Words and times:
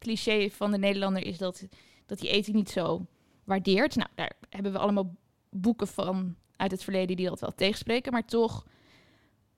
cliché 0.00 0.50
van 0.50 0.70
de 0.70 0.78
Nederlander 0.78 1.26
is 1.26 1.38
dat, 1.38 1.66
dat 2.06 2.20
hij 2.20 2.30
eten 2.30 2.54
niet 2.54 2.70
zo 2.70 3.06
waardeert. 3.44 3.96
Nou, 3.96 4.08
daar 4.14 4.32
hebben 4.48 4.72
we 4.72 4.78
allemaal 4.78 5.14
boeken 5.50 5.86
van 5.86 6.34
uit 6.56 6.70
het 6.70 6.84
verleden 6.84 7.16
die 7.16 7.28
dat 7.28 7.40
wel 7.40 7.54
tegenspreken. 7.54 8.12
Maar 8.12 8.24
toch, 8.24 8.66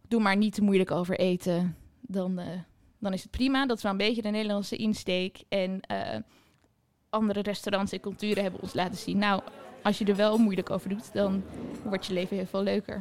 doe 0.09 0.21
maar 0.21 0.37
niet 0.37 0.55
te 0.55 0.63
moeilijk 0.63 0.91
over 0.91 1.19
eten. 1.19 1.77
Dan, 2.01 2.39
eh, 2.39 2.61
dan 2.99 3.13
is 3.13 3.23
het 3.23 3.31
prima. 3.31 3.67
Dat 3.67 3.77
is 3.77 3.83
wel 3.83 3.93
een 3.93 3.99
beetje 3.99 4.23
de 4.23 4.29
Nederlandse 4.29 4.77
insteek. 4.77 5.43
En 5.49 5.81
eh, 5.81 6.19
andere 7.11 7.41
restaurants 7.41 7.93
en 7.93 8.01
culturen 8.01 8.43
hebben 8.43 8.61
ons 8.61 8.75
laten 8.75 8.99
zien... 8.99 9.19
nou, 9.19 9.43
als 9.83 9.99
je 9.99 10.05
er 10.05 10.17
wel 10.17 10.39
moeilijk 10.39 10.71
over 10.71 10.89
doet, 10.89 11.13
dan 11.13 11.43
wordt 11.85 12.07
je 12.07 12.13
leven 12.13 12.37
heel 12.37 12.47
veel 12.47 12.63
leuker. 12.63 13.01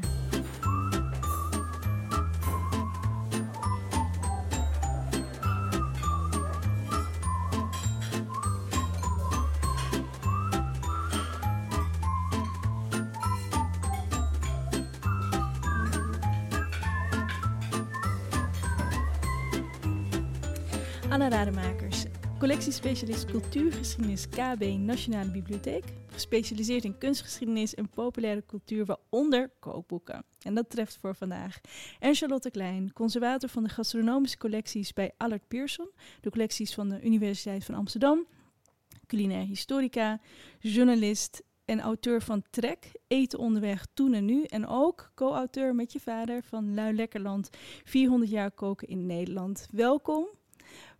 Collectiespecialist 22.71 23.31
cultuurgeschiedenis 23.31 24.29
KB 24.29 24.77
Nationale 24.77 25.29
Bibliotheek, 25.29 25.83
gespecialiseerd 26.07 26.83
in 26.83 26.97
kunstgeschiedenis 26.97 27.75
en 27.75 27.89
populaire 27.89 28.43
cultuur, 28.45 28.85
waaronder 28.85 29.51
kookboeken. 29.59 30.25
En 30.41 30.53
dat 30.55 30.69
treft 30.69 30.97
voor 30.97 31.15
vandaag. 31.15 31.61
En 31.99 32.15
Charlotte 32.15 32.51
Klein, 32.51 32.93
conservator 32.93 33.49
van 33.49 33.63
de 33.63 33.69
gastronomische 33.69 34.37
collecties 34.37 34.93
bij 34.93 35.11
Allard 35.17 35.47
Pearson, 35.47 35.89
de 36.21 36.29
collecties 36.29 36.73
van 36.73 36.89
de 36.89 37.01
Universiteit 37.01 37.65
van 37.65 37.75
Amsterdam, 37.75 38.27
culinair 39.07 39.45
historica, 39.45 40.19
journalist 40.59 41.43
en 41.65 41.79
auteur 41.79 42.21
van 42.21 42.43
Trek, 42.49 42.91
Eten 43.07 43.39
onderweg, 43.39 43.87
toen 43.93 44.13
en 44.13 44.25
nu. 44.25 44.43
En 44.43 44.67
ook 44.67 45.11
co-auteur 45.15 45.75
met 45.75 45.91
je 45.91 45.99
vader 45.99 46.43
van 46.43 46.73
Lui 46.73 46.93
Lekkerland, 46.93 47.49
400 47.83 48.31
jaar 48.31 48.51
koken 48.51 48.87
in 48.87 49.05
Nederland. 49.05 49.67
Welkom. 49.71 50.39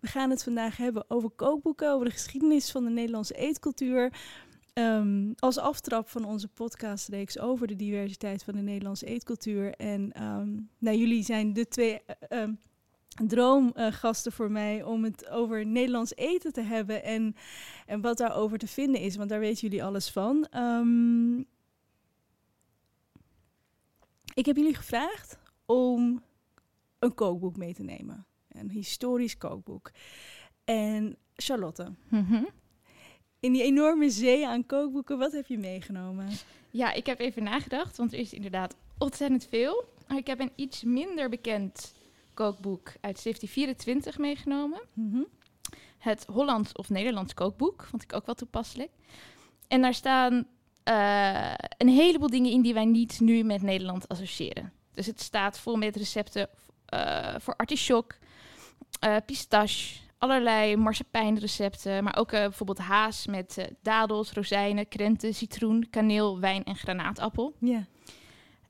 We 0.01 0.07
gaan 0.07 0.29
het 0.29 0.43
vandaag 0.43 0.77
hebben 0.77 1.05
over 1.07 1.29
kookboeken, 1.29 1.91
over 1.91 2.05
de 2.05 2.11
geschiedenis 2.11 2.71
van 2.71 2.83
de 2.83 2.89
Nederlandse 2.89 3.33
eetcultuur. 3.33 4.13
Um, 4.73 5.33
als 5.35 5.57
aftrap 5.57 6.09
van 6.09 6.25
onze 6.25 6.47
podcastreeks 6.47 7.39
over 7.39 7.67
de 7.67 7.75
diversiteit 7.75 8.43
van 8.43 8.53
de 8.53 8.61
Nederlandse 8.61 9.05
eetcultuur. 9.05 9.73
En 9.73 10.23
um, 10.23 10.69
nou, 10.77 10.97
jullie 10.97 11.23
zijn 11.23 11.53
de 11.53 11.67
twee 11.67 12.01
uh, 12.29 12.41
um, 12.41 12.59
droomgasten 13.27 14.31
voor 14.31 14.51
mij 14.51 14.83
om 14.83 15.03
het 15.03 15.29
over 15.29 15.65
Nederlands 15.65 16.15
eten 16.15 16.53
te 16.53 16.61
hebben 16.61 17.03
en, 17.03 17.35
en 17.85 18.01
wat 18.01 18.17
daarover 18.17 18.57
te 18.57 18.67
vinden 18.67 19.01
is, 19.01 19.15
want 19.15 19.29
daar 19.29 19.39
weten 19.39 19.61
jullie 19.61 19.83
alles 19.83 20.09
van. 20.09 20.47
ik 24.33 24.45
heb 24.45 24.55
jullie 24.55 24.75
gevraagd 24.75 25.37
om 25.65 26.23
een 26.99 27.13
kookboek 27.13 27.57
mee 27.57 27.73
te 27.73 27.83
nemen. 27.83 28.25
Een 28.51 28.69
historisch 28.69 29.37
kookboek. 29.37 29.91
En 30.63 31.17
Charlotte, 31.35 31.93
mm 32.09 32.25
-hmm. 32.25 32.47
in 33.39 33.51
die 33.51 33.63
enorme 33.63 34.09
zee 34.09 34.47
aan 34.47 34.65
kookboeken, 34.65 35.17
wat 35.17 35.31
heb 35.31 35.47
je 35.47 35.57
meegenomen? 35.57 36.29
Ja, 36.69 36.93
ik 36.93 37.05
heb 37.05 37.19
even 37.19 37.43
nagedacht, 37.43 37.97
want 37.97 38.13
er 38.13 38.19
is 38.19 38.33
inderdaad 38.33 38.75
ontzettend 38.97 39.47
veel. 39.49 39.83
Maar 40.07 40.17
ik 40.17 40.27
heb 40.27 40.39
een 40.39 40.51
iets 40.55 40.83
minder 40.83 41.29
bekend 41.29 41.93
kookboek 42.33 42.87
uit 42.87 43.23
1724 43.23 44.17
meegenomen. 44.17 44.81
Mm 44.93 45.11
-hmm. 45.11 45.27
Het 45.97 46.25
Hollands 46.25 46.71
of 46.71 46.89
Nederlands 46.89 47.33
kookboek, 47.33 47.83
vond 47.83 48.03
ik 48.03 48.13
ook 48.13 48.25
wel 48.25 48.35
toepasselijk. 48.35 48.91
En 49.67 49.81
daar 49.81 49.93
staan 49.93 50.33
uh, 50.89 51.53
een 51.77 51.89
heleboel 51.89 52.29
dingen 52.29 52.51
in 52.51 52.61
die 52.61 52.73
wij 52.73 52.85
niet 52.85 53.19
nu 53.19 53.43
met 53.43 53.61
Nederland 53.61 54.07
associëren. 54.07 54.73
Dus 54.93 55.05
het 55.05 55.21
staat 55.21 55.59
vol 55.59 55.75
met 55.75 55.95
recepten 55.95 56.49
uh, 56.93 57.35
voor 57.39 57.55
artichok, 57.55 58.17
uh, 59.05 59.15
pistache, 59.25 59.99
allerlei 60.17 60.75
marsepein-recepten, 60.75 62.03
maar 62.03 62.17
ook 62.17 62.31
uh, 62.31 62.39
bijvoorbeeld 62.39 62.77
haas 62.77 63.27
met 63.27 63.55
uh, 63.59 63.65
dadels, 63.81 64.31
rozijnen, 64.31 64.87
krenten, 64.87 65.33
citroen, 65.33 65.87
kaneel, 65.89 66.39
wijn 66.39 66.63
en 66.63 66.75
granaatappel. 66.75 67.55
Ja. 67.59 67.85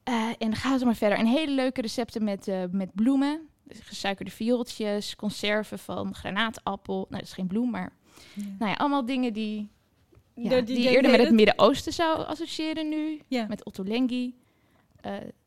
en 0.04 0.36
dan 0.38 0.56
gaan 0.56 0.80
we 0.80 0.86
maar 0.86 0.96
verder. 0.96 1.18
En 1.18 1.26
hele 1.26 1.52
leuke 1.52 1.82
recepten 1.82 2.24
met, 2.24 2.52
met 2.72 2.94
bloemen, 2.94 3.42
dus 3.64 3.80
gesuikerde 3.80 4.32
viooltjes, 4.32 5.16
conserven 5.16 5.80
van 5.80 6.16
granaatappel. 6.16 6.96
Nou, 6.96 7.08
dat 7.10 7.22
is 7.22 7.34
geen 7.34 7.48
bloem, 7.48 7.70
maar 7.70 7.94
nou 8.36 8.72
ja, 8.72 8.74
allemaal 8.74 9.06
dingen 9.06 9.34
die, 9.34 9.70
ja, 10.36 10.50
die, 10.50 10.64
die 10.64 10.82
je 10.82 10.90
eerder 10.90 11.12
met 11.12 11.20
het 11.20 11.32
Midden-Oosten 11.32 11.94
zou 11.94 12.26
associëren 12.26 12.90
nu, 12.90 13.22
ja. 13.28 13.46
met 13.48 13.66
Ottolenghi, 13.66 14.36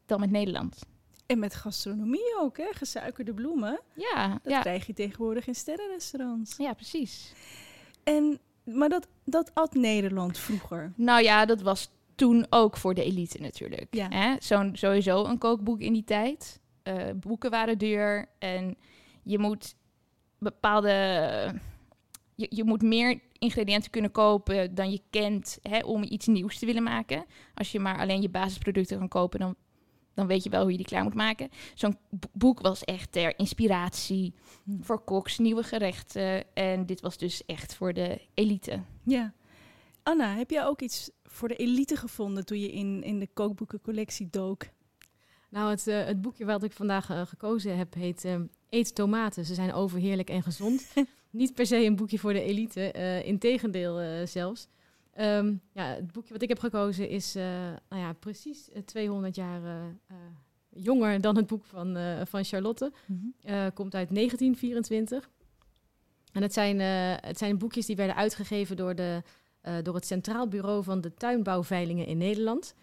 dan 0.06 0.20
met 0.20 0.30
Nederland. 0.30 0.78
En 1.26 1.38
met 1.38 1.54
gastronomie 1.54 2.34
ook, 2.40 2.56
hè? 2.56 2.66
Gesuikerde 2.70 3.34
bloemen. 3.34 3.80
Ja. 3.94 4.28
Dat 4.42 4.52
ja. 4.52 4.60
krijg 4.60 4.86
je 4.86 4.92
tegenwoordig 4.92 5.46
in 5.46 5.54
sterrenrestaurants. 5.54 6.56
Ja, 6.56 6.72
precies. 6.72 7.32
En, 8.02 8.38
maar 8.64 8.88
dat, 8.88 9.08
dat 9.24 9.50
at 9.54 9.74
Nederland 9.74 10.38
vroeger? 10.38 10.92
Nou 10.96 11.22
ja, 11.22 11.44
dat 11.44 11.62
was 11.62 11.90
toen 12.14 12.46
ook 12.50 12.76
voor 12.76 12.94
de 12.94 13.04
elite 13.04 13.40
natuurlijk. 13.40 13.86
Ja. 13.90 14.08
Hè? 14.08 14.36
Zo, 14.40 14.68
sowieso 14.72 15.24
een 15.24 15.38
kookboek 15.38 15.80
in 15.80 15.92
die 15.92 16.04
tijd. 16.04 16.60
Uh, 16.84 16.94
boeken 17.16 17.50
waren 17.50 17.78
duur 17.78 18.28
en 18.38 18.76
je 19.22 19.38
moet 19.38 19.74
bepaalde... 20.38 20.90
Je, 22.36 22.46
je 22.50 22.64
moet 22.64 22.82
meer 22.82 23.20
ingrediënten 23.38 23.90
kunnen 23.90 24.10
kopen 24.10 24.74
dan 24.74 24.90
je 24.90 25.00
kent 25.10 25.58
hè, 25.62 25.78
om 25.78 26.02
iets 26.02 26.26
nieuws 26.26 26.58
te 26.58 26.66
willen 26.66 26.82
maken. 26.82 27.24
Als 27.54 27.72
je 27.72 27.80
maar 27.80 27.98
alleen 27.98 28.22
je 28.22 28.28
basisproducten 28.28 28.98
kan 28.98 29.08
kopen, 29.08 29.40
dan 29.40 29.56
dan 30.14 30.26
weet 30.26 30.42
je 30.42 30.50
wel 30.50 30.62
hoe 30.62 30.70
je 30.70 30.76
die 30.76 30.86
klaar 30.86 31.02
moet 31.02 31.14
maken. 31.14 31.50
Zo'n 31.74 31.98
boek 32.32 32.60
was 32.60 32.84
echt 32.84 33.12
ter 33.12 33.38
inspiratie 33.38 34.34
hm. 34.64 34.82
voor 34.82 35.04
koks, 35.04 35.38
nieuwe 35.38 35.62
gerechten. 35.62 36.54
En 36.54 36.86
dit 36.86 37.00
was 37.00 37.18
dus 37.18 37.44
echt 37.46 37.74
voor 37.74 37.92
de 37.92 38.20
elite. 38.34 38.82
Ja. 39.04 39.32
Anna, 40.02 40.36
heb 40.36 40.50
jij 40.50 40.64
ook 40.64 40.80
iets 40.80 41.10
voor 41.24 41.48
de 41.48 41.56
elite 41.56 41.96
gevonden 41.96 42.46
toen 42.46 42.60
je 42.60 42.72
in, 42.72 43.02
in 43.02 43.18
de 43.18 43.28
kookboekencollectie 43.34 44.28
dook? 44.30 44.64
Nou, 45.50 45.70
het, 45.70 45.86
uh, 45.86 46.04
het 46.04 46.20
boekje 46.20 46.44
wat 46.44 46.62
ik 46.62 46.72
vandaag 46.72 47.10
uh, 47.10 47.26
gekozen 47.26 47.76
heb 47.76 47.94
heet 47.94 48.24
uh, 48.24 48.34
Eet 48.70 48.94
tomaten. 48.94 49.44
Ze 49.44 49.54
zijn 49.54 49.72
overheerlijk 49.72 50.30
en 50.30 50.42
gezond. 50.42 50.86
Niet 51.30 51.54
per 51.54 51.66
se 51.66 51.76
een 51.76 51.96
boekje 51.96 52.18
voor 52.18 52.32
de 52.32 52.42
elite, 52.42 52.92
integendeel 53.24 54.26
zelfs. 54.26 54.68
Um, 55.20 55.60
ja, 55.72 55.84
het 55.84 56.12
boekje 56.12 56.32
wat 56.32 56.42
ik 56.42 56.48
heb 56.48 56.58
gekozen 56.58 57.08
is 57.08 57.36
uh, 57.36 57.42
nou 57.88 58.02
ja, 58.02 58.12
precies 58.12 58.68
200 58.84 59.34
jaar 59.34 59.62
uh, 59.62 60.16
jonger 60.68 61.20
dan 61.20 61.36
het 61.36 61.46
boek 61.46 61.64
van, 61.64 61.96
van 62.26 62.44
Charlotte. 62.44 62.92
Mm 63.06 63.34
-hmm. 63.42 63.72
komt 63.72 63.94
uit 63.94 64.14
1924. 64.14 65.30
En 66.32 66.42
het 66.42 66.52
zijn, 66.52 66.80
het 67.20 67.38
zijn 67.38 67.58
boekjes 67.58 67.86
die 67.86 67.96
werden 67.96 68.16
uitgegeven 68.16 68.76
door, 68.76 68.94
de, 68.94 69.22
door 69.82 69.94
het 69.94 70.06
Centraal 70.06 70.48
Bureau 70.48 70.82
van 70.82 71.00
de 71.00 71.14
Tuinbouwveilingen 71.14 72.06
in 72.06 72.18
Nederland. 72.18 72.74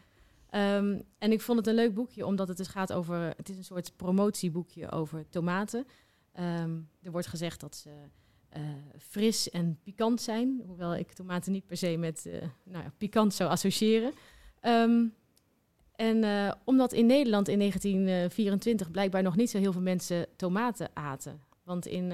Um, 0.51 1.03
en 1.17 1.31
ik 1.31 1.41
vond 1.41 1.57
het 1.57 1.67
een 1.67 1.75
leuk 1.75 1.93
boekje, 1.93 2.25
omdat 2.25 2.47
het 2.47 2.57
dus 2.57 2.67
gaat 2.67 2.93
over... 2.93 3.33
Het 3.37 3.49
is 3.49 3.57
een 3.57 3.63
soort 3.63 3.95
promotieboekje 3.95 4.91
over 4.91 5.29
tomaten. 5.29 5.87
Um, 6.39 6.89
er 7.01 7.11
wordt 7.11 7.27
gezegd 7.27 7.59
dat 7.59 7.75
ze... 7.75 7.89
Uh, 8.57 8.63
fris 8.97 9.49
en 9.49 9.79
pikant 9.83 10.21
zijn. 10.21 10.61
Hoewel 10.65 10.95
ik 10.95 11.13
tomaten 11.13 11.51
niet 11.51 11.65
per 11.65 11.77
se 11.77 11.97
met 11.97 12.25
uh, 12.27 12.33
nou 12.63 12.83
ja, 12.83 12.93
pikant 12.97 13.33
zou 13.33 13.49
associëren. 13.49 14.13
Um, 14.61 15.13
en 15.95 16.23
uh, 16.23 16.51
omdat 16.63 16.93
in 16.93 17.05
Nederland 17.05 17.47
in 17.47 17.57
1924 17.57 18.91
blijkbaar 18.91 19.23
nog 19.23 19.35
niet 19.35 19.49
zo 19.49 19.57
heel 19.57 19.71
veel 19.71 19.81
mensen 19.81 20.27
tomaten 20.35 20.89
aten. 20.93 21.41
Want 21.63 21.85
in, 21.85 22.11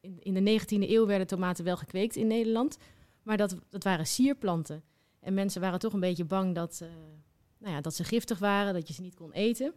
in, 0.00 0.18
in, 0.20 0.44
de 0.44 0.60
19e 0.60 0.90
eeuw 0.90 1.06
werden 1.06 1.26
tomaten 1.26 1.64
wel 1.64 1.76
gekweekt 1.76 2.16
in 2.16 2.26
Nederland. 2.26 2.78
Maar 3.22 3.36
dat, 3.36 3.56
dat 3.68 3.84
waren 3.84 4.06
sierplanten. 4.06 4.82
En 5.20 5.34
mensen 5.34 5.60
waren 5.60 5.78
toch 5.78 5.92
een 5.92 6.00
beetje 6.00 6.24
bang 6.24 6.54
dat, 6.54 6.84
nou 7.58 7.74
ja, 7.74 7.80
dat 7.80 7.94
ze 7.94 8.04
giftig 8.04 8.38
waren, 8.38 8.74
dat 8.74 8.88
je 8.88 8.94
ze 8.94 9.02
niet 9.02 9.14
kon 9.14 9.32
eten. 9.32 9.72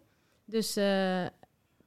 Dus 0.46 0.78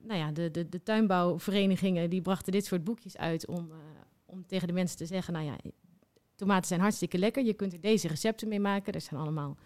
nou 0.06 0.18
ja, 0.18 0.32
de, 0.32 0.50
de, 0.50 0.68
de 0.68 0.82
tuinbouwverenigingen 0.82 2.10
die 2.10 2.20
brachten 2.20 2.52
dit 2.52 2.64
soort 2.64 2.84
boekjes 2.84 3.16
uit 3.16 3.46
om, 3.46 3.70
uh, 3.70 3.76
om 4.24 4.46
tegen 4.46 4.68
de 4.68 4.74
mensen 4.74 4.96
te 4.96 5.06
zeggen, 5.06 5.32
nou 5.32 5.44
ja, 5.44 5.56
tomaten 6.34 6.66
zijn 6.66 6.80
hartstikke 6.80 7.18
lekker, 7.18 7.44
je 7.44 7.54
kunt 7.54 7.72
er 7.72 7.80
deze 7.80 8.08
recepten 8.08 8.48
mee 8.48 8.60
maken. 8.60 8.92
Er 8.92 9.00
zijn 9.00 9.20
allemaal 9.20 9.56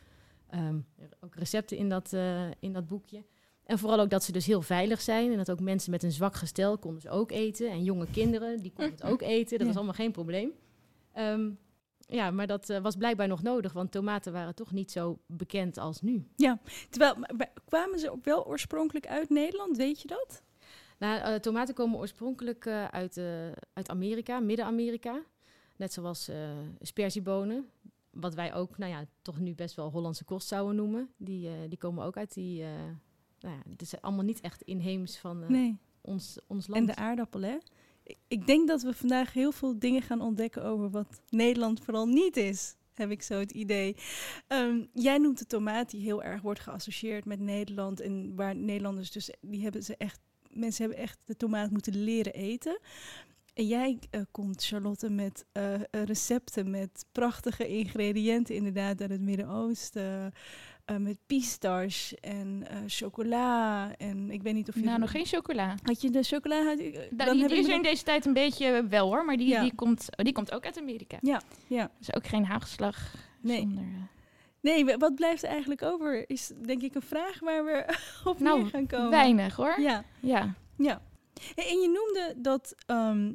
um, 0.54 0.86
ook 1.20 1.34
recepten 1.34 1.76
in 1.76 1.88
dat, 1.88 2.12
uh, 2.12 2.50
in 2.58 2.72
dat 2.72 2.86
boekje. 2.86 3.24
En 3.64 3.78
vooral 3.78 4.00
ook 4.00 4.10
dat 4.10 4.24
ze 4.24 4.32
dus 4.32 4.46
heel 4.46 4.62
veilig 4.62 5.00
zijn 5.00 5.30
en 5.30 5.36
dat 5.36 5.50
ook 5.50 5.60
mensen 5.60 5.90
met 5.90 6.02
een 6.02 6.12
zwak 6.12 6.34
gestel 6.34 6.78
konden 6.78 7.00
ze 7.00 7.10
ook 7.10 7.30
eten. 7.30 7.70
En 7.70 7.84
jonge 7.84 8.06
kinderen, 8.12 8.62
die 8.62 8.72
konden 8.72 8.94
het 8.94 9.04
ook 9.04 9.22
eten, 9.36 9.58
dat 9.58 9.66
was 9.66 9.76
allemaal 9.76 9.94
geen 9.94 10.12
probleem. 10.12 10.50
Um, 11.18 11.58
ja, 12.08 12.30
maar 12.30 12.46
dat 12.46 12.70
uh, 12.70 12.78
was 12.78 12.96
blijkbaar 12.96 13.28
nog 13.28 13.42
nodig, 13.42 13.72
want 13.72 13.92
tomaten 13.92 14.32
waren 14.32 14.54
toch 14.54 14.72
niet 14.72 14.90
zo 14.90 15.18
bekend 15.26 15.78
als 15.78 16.00
nu. 16.00 16.26
Ja, 16.36 16.58
terwijl 16.90 17.14
kwamen 17.64 17.98
ze 17.98 18.10
ook 18.10 18.24
wel 18.24 18.46
oorspronkelijk 18.46 19.06
uit 19.06 19.28
Nederland, 19.30 19.76
weet 19.76 20.00
je 20.00 20.08
dat? 20.08 20.42
Nou, 20.98 21.20
eh, 21.20 21.34
tomaten 21.34 21.74
komen 21.74 21.98
oorspronkelijk 21.98 22.66
eh, 22.66 22.84
uit, 22.84 23.16
eh, 23.16 23.50
uit 23.72 23.88
Amerika, 23.88 24.40
Midden-Amerika. 24.40 25.22
Net 25.76 25.92
zoals 25.92 26.28
eh 26.28 26.50
sperziebonen. 26.80 27.68
Wat 28.10 28.34
wij 28.34 28.54
ook, 28.54 28.78
nou 28.78 28.92
ja, 28.92 29.04
toch 29.22 29.38
nu 29.38 29.54
best 29.54 29.74
wel 29.74 29.90
Hollandse 29.90 30.24
kost 30.24 30.48
zouden 30.48 30.76
noemen. 30.76 31.10
Die, 31.16 31.48
eh, 31.48 31.54
die 31.68 31.78
komen 31.78 32.04
ook 32.04 32.16
uit 32.16 32.34
die... 32.34 32.62
eh 32.62 32.68
nou 33.40 33.54
ja, 33.54 33.70
het 33.70 33.82
is 33.82 34.00
allemaal 34.00 34.24
niet 34.24 34.40
echt 34.40 34.62
inheems 34.62 35.18
van 35.18 35.42
eh, 35.42 35.48
Nee. 35.48 35.78
ons, 36.00 36.38
ons 36.46 36.66
land. 36.66 36.80
En 36.80 36.86
de 36.86 37.00
aardappel, 37.00 37.40
hè? 37.40 37.56
Ik- 38.28 38.46
denk 38.46 38.68
dat 38.68 38.82
we 38.82 38.94
vandaag 38.94 39.32
heel 39.32 39.52
veel 39.52 39.78
dingen 39.78 40.02
gaan 40.02 40.20
ontdekken 40.20 40.64
over 40.64 40.90
wat 40.90 41.20
Nederland 41.28 41.80
vooral 41.84 42.06
niet 42.06 42.36
is. 42.36 42.76
Heb 42.94 43.10
ik 43.10 43.22
zo 43.22 43.38
het 43.38 43.50
idee. 43.52 43.96
Ehm, 44.46 44.84
jij 44.94 45.18
noemt 45.18 45.38
de 45.38 45.46
tomaat 45.46 45.90
die 45.90 46.00
heel 46.00 46.22
erg 46.22 46.42
wordt 46.42 46.60
geassocieerd 46.60 47.24
met 47.24 47.40
Nederland. 47.40 48.00
En 48.00 48.34
waar 48.36 48.56
Nederlanders 48.56 49.10
dus, 49.10 49.30
die 49.40 49.62
hebben 49.62 49.82
ze 49.82 49.96
echt, 49.96 50.20
mensen 50.50 50.84
hebben 50.84 51.02
echt 51.02 51.18
de 51.24 51.36
tomaat 51.36 51.70
moeten 51.70 52.02
leren 52.04 52.32
eten. 52.34 52.80
En 53.54 53.66
jij 53.66 53.98
eh, 54.10 54.20
komt, 54.30 54.64
Charlotte, 54.64 55.10
met 55.10 55.44
eh, 55.52 55.74
recepten 55.90 56.70
met 56.70 57.04
prachtige 57.12 57.68
ingrediënten, 57.68 58.54
inderdaad, 58.54 59.00
uit 59.00 59.10
het 59.10 59.20
Midden-Oosten. 59.20 60.32
Eh, 60.88 60.96
met 60.96 61.18
pistache 61.26 62.16
en 62.20 62.64
eh, 62.68 62.76
chocola. 62.86 63.90
En 63.96 64.30
ik 64.30 64.42
weet 64.42 64.54
niet 64.54 64.68
of 64.68 64.74
je. 64.74 64.80
Nou, 64.80 64.98
nog 64.98 65.10
geen 65.10 65.26
chocola. 65.26 65.74
Had 65.82 66.00
je 66.00 66.10
de 66.10 66.22
chocola? 66.22 66.64
Had, 66.64 66.78
ik- 66.78 66.94
Nou, 66.94 67.08
dan 67.16 67.30
die, 67.32 67.40
heb 67.40 67.48
die 67.50 67.58
ik 67.58 67.64
is 67.64 67.68
er 67.68 67.74
in 67.76 67.82
deze 67.82 68.02
tijd 68.04 68.26
een 68.26 68.32
beetje 68.32 68.86
wel 68.88 69.06
hoor, 69.06 69.24
maar 69.24 69.36
die, 69.36 69.48
Ja. 69.48 69.62
die, 69.62 69.74
komt, 69.74 70.08
oh, 70.16 70.24
die 70.24 70.32
komt 70.32 70.52
ook 70.52 70.64
uit 70.64 70.78
Amerika. 70.78 71.16
Ja, 71.20 71.40
ja. 71.66 71.90
Dus 71.98 72.14
ook 72.14 72.26
geen 72.26 72.44
haagslag 72.44 73.14
Nee. 73.40 73.60
zonder... 73.60 73.82
eh, 73.84 74.02
Nee, 74.60 74.84
wa- 74.84 74.96
wat 74.96 75.14
blijft 75.14 75.42
er 75.42 75.48
eigenlijk 75.48 75.82
over? 75.82 76.30
Is 76.30 76.52
denk 76.66 76.82
ik 76.82 76.94
een 76.94 77.02
vraag 77.02 77.40
waar 77.40 77.64
we 77.64 77.84
op 78.30 78.38
Nou, 78.40 78.68
gaan 78.68 78.86
komen. 78.86 79.10
weinig 79.10 79.56
hoor. 79.56 79.80
Ja, 79.80 80.04
Ja. 80.20 80.54
ja. 80.76 81.02
En 81.54 81.80
je 81.80 81.86
noemde 81.88 82.34
dat 82.42 82.74
ehm, 82.86 83.32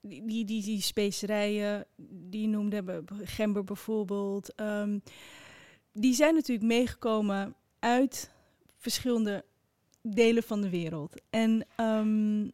die, 0.00 0.24
die, 0.26 0.44
die, 0.44 0.62
die 0.62 0.80
specerijen 0.80 1.86
die 2.10 2.40
je 2.40 2.48
noemde, 2.48 2.82
be- 2.82 3.04
gember 3.24 3.64
bijvoorbeeld, 3.64 4.54
ehm, 4.54 4.98
die 5.94 6.14
zijn 6.14 6.34
natuurlijk 6.34 6.66
meegekomen 6.66 7.54
uit 7.78 8.30
verschillende 8.76 9.44
delen 10.02 10.42
van 10.42 10.60
de 10.60 10.68
wereld. 10.68 11.20
En 11.30 11.66
ehm, 11.76 12.44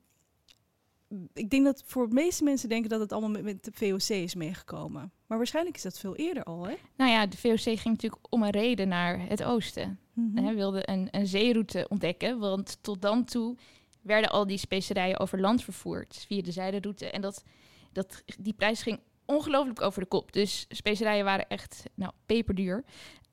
ik 1.32 1.50
denk 1.50 1.64
dat 1.64 1.82
voor 1.86 2.08
de 2.08 2.14
meeste 2.14 2.44
mensen 2.44 2.68
denken 2.68 2.90
dat 2.90 3.00
het 3.00 3.12
allemaal 3.12 3.30
met, 3.30 3.42
met 3.42 3.64
de 3.64 3.72
VOC 3.74 4.16
is 4.16 4.34
meegekomen. 4.34 5.12
Maar 5.26 5.38
waarschijnlijk 5.38 5.76
is 5.76 5.82
dat 5.82 5.98
veel 5.98 6.16
eerder 6.16 6.42
al, 6.42 6.66
hè? 6.66 6.74
Nou 6.96 7.10
ja, 7.10 7.26
de 7.26 7.36
VOC 7.36 7.60
ging 7.60 7.84
natuurlijk 7.84 8.26
om 8.28 8.42
een 8.42 8.50
reden 8.50 8.88
naar 8.88 9.28
het 9.28 9.42
oosten. 9.42 9.98
En 10.34 10.44
hij 10.44 10.54
wilde 10.54 10.88
een, 10.88 11.08
een 11.10 11.26
zeeroute 11.26 11.86
ontdekken, 11.88 12.38
want 12.38 12.78
tot 12.80 13.02
dan 13.02 13.24
toe 13.24 13.56
werden 14.02 14.30
al 14.30 14.46
die 14.46 14.58
specerijen 14.58 15.18
over 15.18 15.40
land 15.40 15.64
vervoerd 15.64 16.24
via 16.28 16.42
de 16.42 16.52
zijderoute. 16.52 17.10
En 17.10 17.20
dat, 17.20 17.44
dat, 17.92 18.22
die 18.38 18.52
prijs 18.52 18.82
ging 18.82 19.00
ongelooflijk 19.24 19.80
over 19.80 20.00
de 20.00 20.08
kop. 20.08 20.32
Dus 20.32 20.66
specerijen 20.68 21.24
waren 21.24 21.48
echt 21.48 21.82
nou, 21.94 22.12
peperduur. 22.26 22.84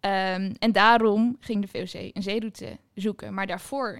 Ehm, 0.07 0.53
en 0.59 0.71
daarom 0.71 1.37
ging 1.39 1.65
de 1.65 1.67
VOC 1.67 2.11
een 2.13 2.23
zeeroute 2.23 2.77
zoeken. 2.93 3.33
Maar 3.33 3.47
daarvoor 3.47 3.99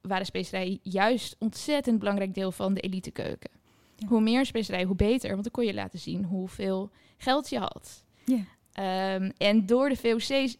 waren 0.00 0.26
specerijen 0.26 0.78
juist 0.82 1.36
ontzettend 1.38 1.98
belangrijk 1.98 2.34
deel 2.34 2.52
van 2.52 2.74
de 2.74 2.80
elitekeuken. 2.80 3.50
Ja. 3.96 4.06
Hoe 4.06 4.20
meer 4.20 4.46
specerijen, 4.46 4.86
hoe 4.86 4.96
beter. 4.96 5.30
Want 5.30 5.42
dan 5.42 5.52
kon 5.52 5.64
je 5.64 5.74
laten 5.74 5.98
zien 5.98 6.24
hoeveel 6.24 6.90
geld 7.16 7.48
je 7.48 7.58
had. 7.58 8.04
Ja. 8.24 8.44
Ehm, 8.72 9.30
en 9.36 9.66
door 9.66 9.88
de 9.88 9.96
VOC's 9.96 10.56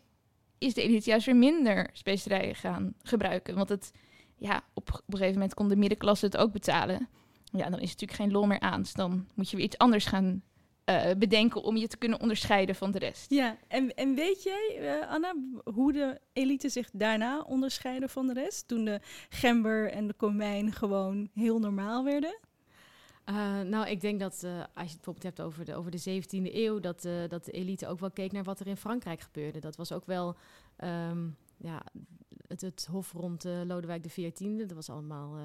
is 0.58 0.74
de 0.74 0.82
elite 0.82 1.10
juist 1.10 1.26
weer 1.26 1.36
minder 1.36 1.90
specerijen 1.92 2.54
gaan 2.54 2.94
gebruiken. 3.02 3.54
Want 3.54 3.68
het, 3.68 3.92
ja, 4.36 4.62
op, 4.74 4.88
op 4.92 5.02
een 5.06 5.16
gegeven 5.16 5.34
moment 5.34 5.54
kon 5.54 5.68
de 5.68 5.76
middenklasse 5.76 6.24
het 6.24 6.36
ook 6.36 6.52
betalen. 6.52 7.08
Ja, 7.44 7.70
dan 7.70 7.80
is 7.80 7.90
het 7.90 8.00
natuurlijk 8.00 8.20
geen 8.20 8.32
lol 8.32 8.46
meer 8.46 8.60
aan. 8.60 8.82
Dus 8.82 8.92
dan 8.92 9.26
moet 9.34 9.50
je 9.50 9.56
weer 9.56 9.64
iets 9.64 9.78
anders 9.78 10.06
gaan 10.06 10.42
eh, 10.88 11.10
bedenken 11.18 11.62
om 11.62 11.76
je 11.76 11.88
te 11.88 11.96
kunnen 11.96 12.20
onderscheiden 12.20 12.74
van 12.74 12.90
de 12.90 12.98
rest. 12.98 13.30
Ja, 13.30 13.56
en, 13.68 13.94
en 13.94 14.14
weet 14.14 14.42
jij, 14.42 14.78
eh, 14.80 15.10
Anna, 15.10 15.34
hoe 15.64 15.92
de 15.92 16.20
elite 16.32 16.68
zich 16.68 16.90
daarna 16.92 17.40
onderscheiden 17.40 18.08
van 18.08 18.26
de 18.26 18.32
rest? 18.32 18.68
Toen 18.68 18.84
de 18.84 19.00
gember 19.28 19.90
en 19.90 20.06
de 20.06 20.14
komijn 20.14 20.72
gewoon 20.72 21.28
heel 21.34 21.58
normaal 21.58 22.04
werden? 22.04 22.38
Eh, 23.24 23.60
nou, 23.60 23.86
ik 23.86 24.00
denk 24.00 24.20
dat 24.20 24.42
eh, 24.42 24.50
als 24.50 24.66
je 24.74 24.82
het 24.82 24.94
bijvoorbeeld 24.94 25.22
hebt 25.22 25.40
over 25.40 25.64
de, 25.64 25.74
over 25.74 25.90
de 25.90 26.22
17e 26.22 26.54
eeuw, 26.54 26.80
dat, 26.80 27.04
eh, 27.04 27.12
dat 27.28 27.44
de 27.44 27.52
elite 27.52 27.86
ook 27.86 28.00
wel 28.00 28.10
keek 28.10 28.32
naar 28.32 28.44
wat 28.44 28.60
er 28.60 28.66
in 28.66 28.76
Frankrijk 28.76 29.20
gebeurde. 29.20 29.60
Dat 29.60 29.76
was 29.76 29.92
ook 29.92 30.06
wel 30.06 30.36
ehm, 30.76 31.26
ja, 31.58 31.82
het, 32.46 32.60
het 32.60 32.86
hof 32.90 33.12
rond 33.12 33.44
eh, 33.44 33.60
Lodewijk 33.64 34.02
XIV. 34.02 34.58
Dat 34.58 34.72
was 34.72 34.90
allemaal 34.90 35.36
eh, 35.36 35.42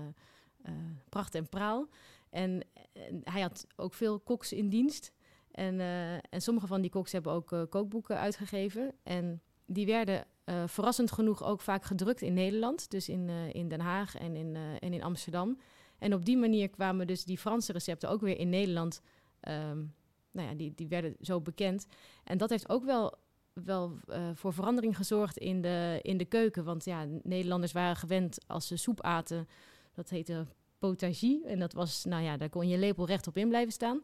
eh, 0.61 0.73
pracht 1.09 1.35
en 1.35 1.49
praal. 1.49 1.87
En, 2.29 2.65
en 2.93 3.21
hij 3.23 3.41
had 3.41 3.67
ook 3.75 3.93
veel 3.93 4.19
koks 4.19 4.53
in 4.53 4.69
dienst. 4.69 5.13
En, 5.53 5.79
eh, 5.79 6.13
en 6.13 6.41
sommige 6.41 6.67
van 6.67 6.81
die 6.81 6.89
koks 6.89 7.11
hebben 7.11 7.31
ook 7.31 7.51
eh, 7.51 7.61
kookboeken 7.69 8.17
uitgegeven. 8.17 8.93
En 9.03 9.41
die 9.65 9.85
werden 9.85 10.25
eh, 10.43 10.63
verrassend 10.67 11.11
genoeg 11.11 11.43
ook 11.43 11.61
vaak 11.61 11.83
gedrukt 11.83 12.21
in 12.21 12.33
Nederland. 12.33 12.89
Dus 12.89 13.09
in, 13.09 13.29
in 13.29 13.67
Den 13.67 13.79
Haag 13.79 14.15
en 14.15 14.35
in, 14.35 14.55
en 14.79 14.93
in 14.93 15.03
Amsterdam. 15.03 15.59
En 15.97 16.13
op 16.13 16.25
die 16.25 16.37
manier 16.37 16.69
kwamen 16.69 17.07
dus 17.07 17.23
die 17.23 17.37
Franse 17.37 17.71
recepten 17.71 18.09
ook 18.09 18.21
weer 18.21 18.37
in 18.37 18.49
Nederland. 18.49 19.01
ehm, 19.39 19.83
nou 20.31 20.47
ja, 20.47 20.53
die, 20.53 20.73
die 20.75 20.87
werden 20.87 21.15
zo 21.21 21.41
bekend. 21.41 21.85
En 22.23 22.37
dat 22.37 22.49
heeft 22.49 22.69
ook 22.69 22.83
wel, 22.83 23.17
wel 23.53 23.99
voor 24.33 24.53
verandering 24.53 24.95
gezorgd 24.97 25.37
in 25.37 25.61
de, 25.61 25.99
in 26.01 26.17
de 26.17 26.25
keuken. 26.25 26.63
Want 26.63 26.85
ja, 26.85 27.05
Nederlanders 27.23 27.71
waren 27.71 27.95
gewend 27.95 28.37
als 28.47 28.67
ze 28.67 28.77
soep 28.77 29.01
aten. 29.01 29.47
Dat 29.93 30.09
heette 30.09 30.45
potagie. 30.79 31.45
En 31.45 31.59
dat 31.59 31.73
was, 31.73 32.05
nou 32.05 32.23
ja, 32.23 32.37
daar 32.37 32.49
kon 32.49 32.67
je 32.67 32.77
lepel 32.77 33.05
rechtop 33.05 33.37
in 33.37 33.47
blijven 33.47 33.73
staan. 33.73 34.03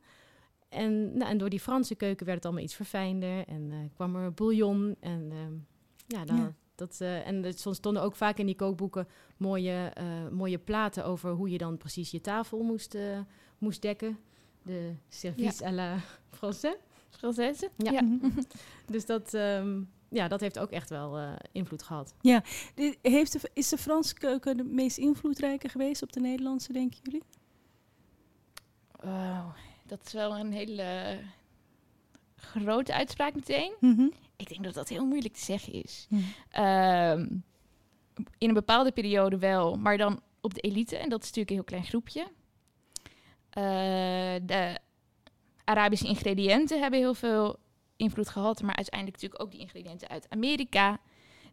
En, 0.69 1.18
nou, 1.18 1.31
en 1.31 1.38
door 1.38 1.50
die 1.50 1.60
Franse 1.60 1.95
keuken 1.95 2.25
werd 2.25 2.38
het 2.38 2.45
allemaal 2.45 2.63
iets 2.63 2.75
verfijnder. 2.75 3.48
En 3.48 3.71
eh, 3.71 3.77
kwam 3.94 4.16
er 4.16 4.33
bouillon. 4.33 4.95
En 5.00 5.27
ehm, 5.31 5.54
ja, 6.07 6.25
dan, 6.25 6.38
Ja. 6.38 6.54
Dat, 6.75 6.98
eh, 7.01 7.27
en 7.27 7.44
er 7.45 7.54
stonden 7.54 8.01
ook 8.01 8.16
vaak 8.16 8.38
in 8.38 8.45
die 8.45 8.56
kookboeken 8.56 9.07
mooie, 9.38 9.92
eh, 9.94 10.27
mooie 10.31 10.57
platen 10.57 11.06
over 11.06 11.31
hoe 11.31 11.50
je 11.50 11.57
dan 11.57 11.77
precies 11.77 12.12
je 12.12 12.21
tafel 12.21 12.62
moest, 12.63 12.98
moest 13.57 13.81
dekken. 13.81 14.18
De 14.63 14.94
service 15.10 15.66
à 15.66 15.71
la 15.71 15.98
française. 16.31 16.77
Française? 17.10 17.69
Ja. 17.77 18.01
Mhm. 18.01 18.30
Dus 18.92 19.06
dat, 19.06 19.33
ehm, 19.33 19.81
ja, 20.10 20.27
dat 20.27 20.39
heeft 20.39 20.60
ook 20.60 20.69
echt 20.72 20.89
wel 20.89 21.18
eh, 21.18 21.31
invloed 21.51 21.83
gehad. 21.83 22.13
De- 22.75 22.98
Heeft 23.01 23.31
de, 23.42 23.50
is 23.54 23.69
de 23.69 23.77
Franse 23.77 24.13
keuken 24.13 24.57
de 24.57 24.63
meest 24.63 24.98
invloedrijke 24.98 25.69
geweest 25.69 26.01
op 26.04 26.12
de 26.13 26.19
Nederlandse, 26.19 26.74
denken 26.74 27.00
jullie? 27.04 27.24
Wauw, 29.04 29.54
dat 29.89 30.06
is 30.06 30.13
wel 30.13 30.38
een 30.38 30.51
hele 30.51 31.19
grote 32.36 32.93
uitspraak 32.93 33.36
meteen. 33.36 33.74
Ik 34.36 34.50
denk 34.50 34.63
dat 34.63 34.74
dat 34.74 34.89
heel 34.89 35.05
moeilijk 35.05 35.34
te 35.34 35.43
zeggen 35.43 35.74
is. 35.74 36.08
Ehm, 36.50 37.27
in 38.38 38.48
een 38.48 38.53
bepaalde 38.53 38.91
periode 38.91 39.38
wel, 39.38 39.75
maar 39.75 39.98
dan 39.98 40.22
op 40.41 40.53
de 40.53 40.62
elite. 40.62 40.98
En 40.98 41.10
dat 41.10 41.24
is 41.24 41.31
natuurlijk 41.34 41.50
een 41.50 41.55
heel 41.55 41.63
klein 41.63 41.84
groepje. 41.84 42.27
Eh, 43.50 44.48
de 44.48 44.77
Arabische 45.63 46.08
ingrediënten 46.08 46.81
hebben 46.81 47.00
heel 47.00 47.13
veel 47.13 47.60
invloed 47.96 48.29
gehad. 48.29 48.62
Maar 48.62 48.75
uiteindelijk 48.75 49.22
natuurlijk 49.22 49.43
ook 49.43 49.51
die 49.51 49.62
ingrediënten 49.62 50.08
uit 50.08 50.29
Amerika. 50.29 51.00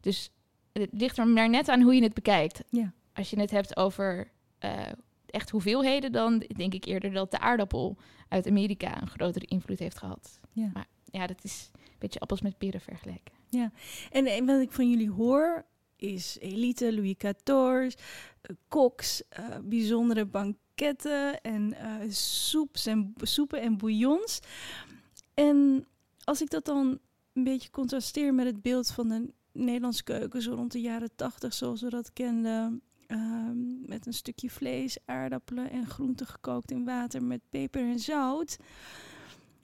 Dus 0.00 0.30
het 0.72 0.88
ligt 0.92 1.18
er 1.18 1.26
maar 1.26 1.48
net 1.48 1.68
aan 1.68 1.80
hoe 1.80 1.94
je 1.94 2.02
het 2.02 2.14
bekijkt. 2.14 2.62
Ja. 2.70 2.92
Als 3.12 3.30
je 3.30 3.40
het 3.40 3.50
hebt 3.50 3.76
over 3.76 4.30
eh, 4.58 4.92
echt 5.36 5.50
hoeveelheden, 5.50 6.12
dan 6.12 6.38
denk 6.38 6.74
ik 6.74 6.84
eerder 6.84 7.12
dat 7.12 7.30
de 7.30 7.38
aardappel 7.38 7.96
uit 8.28 8.46
Amerika 8.46 9.00
een 9.02 9.08
grotere 9.08 9.46
invloed 9.46 9.78
heeft 9.78 9.98
gehad. 9.98 10.40
Ja. 10.52 10.70
Maar 10.72 10.86
ja, 11.04 11.26
dat 11.26 11.44
is 11.44 11.70
een 11.74 11.80
beetje 11.98 12.20
appels 12.20 12.40
met 12.40 12.58
peren 12.58 12.80
vergelijken. 12.80 13.34
En, 14.10 14.26
en 14.26 14.46
wat 14.46 14.60
ik 14.60 14.72
van 14.72 14.90
jullie 14.90 15.10
hoor, 15.10 15.64
is 15.96 16.36
elite, 16.40 16.94
Louis 16.94 17.16
XIV, 17.16 18.00
eh, 18.40 18.56
koks, 18.68 19.22
eh, 19.28 19.44
bijzondere 19.62 20.26
banketten 20.26 21.40
en 21.40 21.72
eh, 21.72 22.10
soeps 22.10 22.86
en, 22.86 23.14
soepen 23.16 23.60
en 23.60 23.76
bouillons. 23.76 24.40
En 25.34 25.86
als 26.24 26.42
ik 26.42 26.50
dat 26.50 26.64
dan 26.64 26.98
een 27.32 27.44
beetje 27.44 27.70
contrasteer 27.70 28.34
met 28.34 28.46
het 28.46 28.62
beeld 28.62 28.90
van 28.90 29.08
de 29.08 29.32
Nederlandse 29.52 30.02
keuken 30.02 30.42
zo 30.42 30.54
rond 30.54 30.72
de 30.72 30.80
jaren 30.80 31.10
tachtig, 31.16 31.54
zoals 31.54 31.80
we 31.80 31.90
dat 31.90 32.12
kenden, 32.12 32.82
ehm, 33.06 33.88
met 33.88 34.06
een 34.06 34.12
stukje 34.12 34.50
vlees, 34.50 34.98
aardappelen 35.04 35.70
en 35.70 35.86
groenten 35.86 36.26
gekookt 36.26 36.70
in 36.70 36.84
water 36.84 37.22
met 37.22 37.40
peper 37.50 37.82
en 37.82 37.98
zout. 37.98 38.56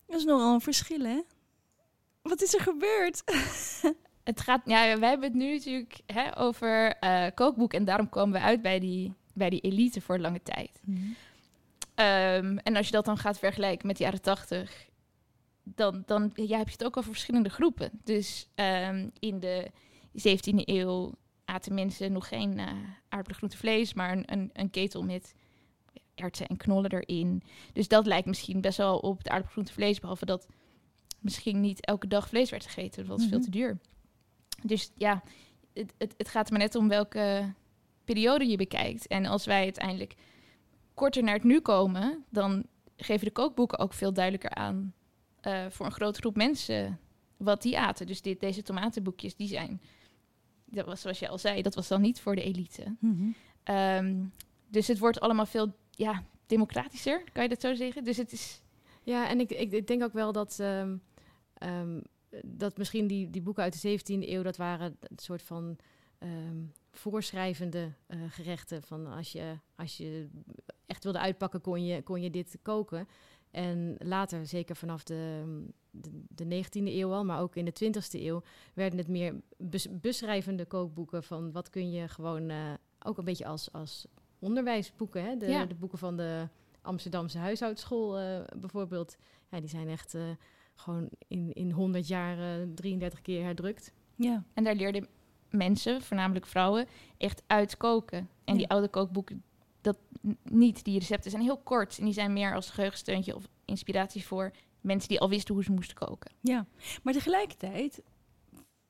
Dat 0.07 0.17
is 0.17 0.25
nogal 0.25 0.55
een 0.55 0.61
verschil, 0.61 1.01
hè? 1.01 1.21
Wat 2.23 2.43
is 2.43 2.55
er 2.55 2.61
gebeurd? 2.61 3.23
Het 4.25 4.41
gaat, 4.41 4.61
ja, 4.65 4.99
wij 4.99 5.09
hebben 5.09 5.29
het 5.29 5.39
nu 5.39 5.53
natuurlijk 5.53 6.01
hè, 6.07 6.39
over 6.39 6.97
eh, 6.97 7.27
kookboek 7.35 7.73
en 7.73 7.85
daarom 7.85 8.09
komen 8.09 8.33
we 8.33 8.47
uit 8.47 8.63
bij 8.63 8.79
die, 8.79 9.13
bij 9.35 9.51
die 9.51 9.61
elite 9.61 10.01
voor 10.01 10.19
lange 10.19 10.43
tijd. 10.43 10.81
Ehm, 11.95 12.57
en 12.57 12.77
als 12.77 12.87
je 12.87 12.93
dat 12.93 13.05
dan 13.05 13.19
gaat 13.19 13.39
vergelijken 13.39 13.87
met 13.87 13.97
de 13.97 14.05
jaren 14.05 14.23
tachtig, 14.23 14.89
dan, 15.63 16.03
dan 16.07 16.31
ja, 16.35 16.59
heb 16.59 16.67
je 16.67 16.73
het 16.73 16.85
ook 16.85 16.97
over 16.97 17.11
verschillende 17.11 17.49
groepen. 17.49 17.91
Dus 18.05 18.49
ehm, 18.55 19.09
in 19.19 19.41
de 19.41 19.71
17e 20.13 20.63
eeuw 20.65 21.13
aten 21.45 21.75
mensen 21.75 22.13
nog 22.13 22.29
geen 22.29 22.59
uh, 22.59 22.69
aardappelen, 23.09 23.51
vlees, 23.51 23.95
maar 23.95 24.13
een, 24.13 24.33
een, 24.33 24.51
een, 24.53 24.71
ketel 24.71 25.03
met 25.03 25.35
erwten 26.15 26.47
en 26.47 26.57
knollen 26.57 26.93
erin. 26.93 27.43
Dus 27.73 27.89
dat 27.89 28.07
lijkt 28.07 28.27
misschien 28.27 28.61
best 28.61 28.79
wel 28.79 28.99
op 28.99 29.19
het 29.19 29.29
aardappelen, 29.29 29.67
vlees, 29.67 30.01
behalve 30.01 30.25
dat 30.25 30.47
misschien 31.19 31.61
niet 31.61 31.87
elke 31.87 32.07
dag 32.07 32.29
vlees 32.29 32.51
werd 32.51 32.67
gegeten. 32.67 33.07
Dat 33.07 33.19
was 33.19 33.29
veel 33.29 33.39
mhm. 33.39 33.45
te 33.45 33.51
duur. 33.51 33.79
Dus 34.63 34.91
ja, 34.97 35.23
het, 35.73 35.95
het, 35.99 36.15
het 36.17 36.29
gaat 36.29 36.47
er 36.47 36.53
maar 36.53 36.63
net 36.63 36.75
om 36.75 36.89
welke 36.89 37.55
periode 38.05 38.47
je 38.47 38.57
bekijkt. 38.57 39.07
En 39.07 39.27
als 39.27 39.45
wij 39.45 39.63
uiteindelijk 39.63 40.15
korter 40.95 41.23
naar 41.23 41.35
het 41.35 41.45
nu 41.45 41.61
komen, 41.61 42.25
dan 42.31 42.67
geven 42.97 43.27
de 43.27 43.33
kookboeken 43.33 43.79
ook 43.79 43.93
veel 43.93 44.13
duidelijker 44.13 44.51
aan 44.51 44.95
uh, 45.43 45.67
voor 45.69 45.87
een 45.87 45.93
grote 45.93 46.21
groep 46.21 46.37
mensen 46.37 47.01
wat 47.37 47.63
die 47.63 47.79
aten. 47.79 48.07
Dus 48.07 48.23
dit, 48.23 48.41
deze 48.41 48.63
tomatenboekjes, 48.63 49.37
die 49.37 49.49
zijn, 49.49 49.81
dat 50.73 50.87
was 50.87 51.00
zoals 51.00 51.19
je 51.19 51.29
al 51.29 51.38
zei, 51.38 51.62
dat 51.62 51.75
was 51.75 51.88
dan 51.88 52.00
niet 52.00 52.21
voor 52.21 52.35
de 52.35 52.43
elite. 52.43 52.97
Mhm. 52.99 53.31
Ehm, 53.62 54.25
dus 54.69 54.87
het 54.87 54.99
wordt 54.99 55.21
allemaal 55.21 55.47
veel 55.47 55.73
ja, 55.91 56.23
democratischer, 56.47 57.25
kan 57.33 57.43
je 57.43 57.49
dat 57.49 57.61
zo 57.61 57.75
zeggen? 57.75 58.05
Dus 58.05 58.17
het 58.17 58.33
is. 58.33 58.61
Ja, 59.02 59.29
en 59.29 59.41
ik, 59.41 59.50
ik, 59.50 59.73
ik 59.73 59.87
denk 59.87 60.02
ook 60.02 60.12
wel 60.12 60.33
dat, 60.33 60.59
um, 60.61 61.02
um, 61.62 62.02
dat 62.45 62.76
misschien 62.76 63.07
die, 63.07 63.31
die 63.31 63.43
boeken 63.43 63.62
uit 63.62 63.83
de 63.83 63.99
17e 63.99 64.29
eeuw, 64.29 64.43
dat 64.43 64.57
waren 64.57 64.97
een 65.00 65.19
soort 65.19 65.43
van 65.43 65.76
voorschrijvende 66.93 67.93
uh, 68.09 68.19
gerechten. 68.29 68.83
Van 68.83 69.07
als 69.07 69.33
je, 69.33 69.59
als 69.76 69.97
je 69.97 70.29
echt 70.87 71.05
wilde 71.05 71.19
uitpakken, 71.19 71.61
kon 71.61 71.85
je, 71.85 72.02
kon 72.02 72.23
je 72.23 72.31
dit 72.31 72.59
koken. 72.62 73.09
En 73.52 73.97
later, 73.99 74.47
zeker 74.47 74.76
vanaf 74.76 75.04
de, 75.04 75.42
de, 75.90 76.25
de 76.28 76.64
19e 76.64 76.85
eeuw 76.85 77.12
al, 77.12 77.25
maar 77.25 77.40
ook 77.40 77.56
in 77.56 77.64
de 77.64 77.85
20e 77.85 78.21
eeuw, 78.21 78.42
werden 78.75 78.99
het 78.99 79.09
meer 79.09 79.35
beschrijvende 79.90 80.64
kookboeken 80.64 81.23
van 81.23 81.52
wat 81.52 81.71
kun 81.71 81.90
je 81.90 82.09
gewoon 82.09 82.50
uh, 82.50 82.73
ook 83.02 83.18
een 83.18 83.25
beetje 83.25 83.47
als, 83.47 83.73
als 83.73 84.06
onderwijsboeken. 84.38 85.25
Hè? 85.25 85.37
De, 85.37 85.64
de 85.68 85.75
boeken 85.75 85.99
van 85.99 86.16
de 86.16 86.49
Amsterdamse 86.80 87.38
huishoudschool 87.38 88.21
uh, 88.21 88.40
bijvoorbeeld. 88.56 89.16
Ja, 89.50 89.61
die 89.61 89.68
zijn 89.68 89.88
echt 89.88 90.14
uh, 90.14 90.23
gewoon 90.75 91.09
in, 91.28 91.52
in 91.52 91.71
100 91.71 92.09
jaar 92.09 92.66
33 92.75 93.23
keer 93.23 93.42
herdrukt. 93.42 93.92
Ja, 94.14 94.44
en 94.54 94.64
daar 94.64 94.75
leerden 94.75 95.06
mensen, 95.50 96.02
voornamelijk 96.02 96.47
vrouwen, 96.47 96.87
echt 97.16 97.42
uitkoken. 97.47 98.28
En 98.44 98.56
die 98.56 98.68
oude 98.68 98.88
kookboeken, 98.88 99.42
dat 99.83 99.97
niet. 100.43 100.85
Die 100.85 100.99
recepten 100.99 101.31
zijn 101.31 101.43
heel 101.43 101.59
kort 101.59 101.99
en 101.99 102.05
die 102.05 102.15
zijn 102.15 102.33
meer 102.33 102.55
als 102.55 102.71
geheugensteuntje 102.71 103.37
of 103.37 103.49
inspiratie 103.65 104.25
voor 104.25 104.53
mensen 104.81 105.09
die 105.09 105.21
al 105.21 105.29
wisten 105.29 105.55
hoe 105.55 105.65
ze 105.65 105.73
moesten 105.73 105.97
koken. 105.97 106.31
Ja, 106.41 106.67
maar 107.03 107.12
tegelijkertijd 107.12 108.03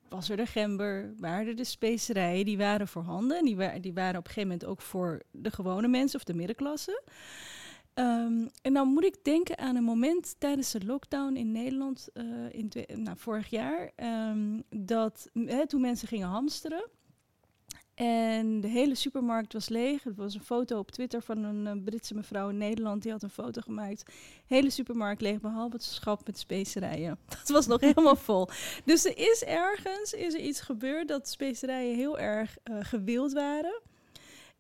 was 0.09 0.29
er 0.29 0.37
de 0.37 0.47
gember, 0.47 1.15
waren 1.19 1.47
er 1.47 1.57
de 1.57 1.65
specerijen, 1.65 2.45
die 2.45 2.59
waren 2.59 2.89
voorhanden. 2.89 3.45
Die, 3.45 3.57
wa 3.57 3.79
die 3.79 3.93
waren 3.93 4.19
op 4.19 4.27
een 4.27 4.33
gegeven 4.33 4.49
moment 4.51 4.65
ook 4.69 4.81
voor 4.81 5.23
de 5.31 5.51
gewone 5.51 5.89
mensen 5.89 6.19
of 6.19 6.25
de 6.25 6.35
middenklasse. 6.35 7.03
Um, 7.95 8.49
en 8.63 8.73
dan 8.73 8.89
moet 8.89 9.05
ik 9.05 9.25
denken 9.25 9.59
aan 9.59 9.77
een 9.77 9.85
moment 9.85 10.35
tijdens 10.39 10.71
de 10.71 10.85
lockdown 10.85 11.37
in 11.37 11.53
Nederland 11.53 12.09
uh, 12.15 12.25
in 12.51 12.71
nou, 12.95 13.17
vorig 13.19 13.49
jaar. 13.49 13.91
Um, 14.31 14.63
dat 14.69 15.31
toen 15.67 15.81
mensen 15.81 16.09
gingen 16.09 16.29
hamsteren. 16.29 16.89
En 17.95 18.61
de 18.61 18.69
hele 18.69 18.95
supermarkt 18.95 19.53
was 19.53 19.69
leeg. 19.69 20.05
Er 20.05 20.15
was 20.15 20.35
een 20.35 20.43
foto 20.43 20.79
op 20.79 20.91
Twitter 20.91 21.23
van 21.23 21.43
een, 21.45 21.85
Britse 21.85 22.15
mevrouw 22.15 22.49
in 22.49 22.57
Nederland. 22.57 23.03
Die 23.03 23.13
had 23.13 23.23
een 23.23 23.31
foto 23.31 23.61
gemaakt. 23.61 24.13
Hele 24.47 24.71
supermarkt 24.71 25.21
leeg, 25.21 25.41
behalve 25.41 25.75
het 25.75 25.83
schap 25.83 26.27
met 26.27 26.39
specerijen. 26.39 27.19
Dat 27.39 27.49
was 27.49 27.67
nog 27.67 27.81
helemaal 27.91 28.17
vol. 28.17 28.49
Dus 28.85 29.05
er 29.05 29.19
is 29.19 29.45
ergens 29.45 30.13
is 30.13 30.35
er 30.35 30.41
iets 30.41 30.61
gebeurd 30.61 31.09
dat 31.09 31.29
specerijen 31.29 31.97
heel 31.97 32.19
erg 32.19 32.57
uh, 32.65 32.77
gewild 32.81 33.33
waren. 33.33 33.81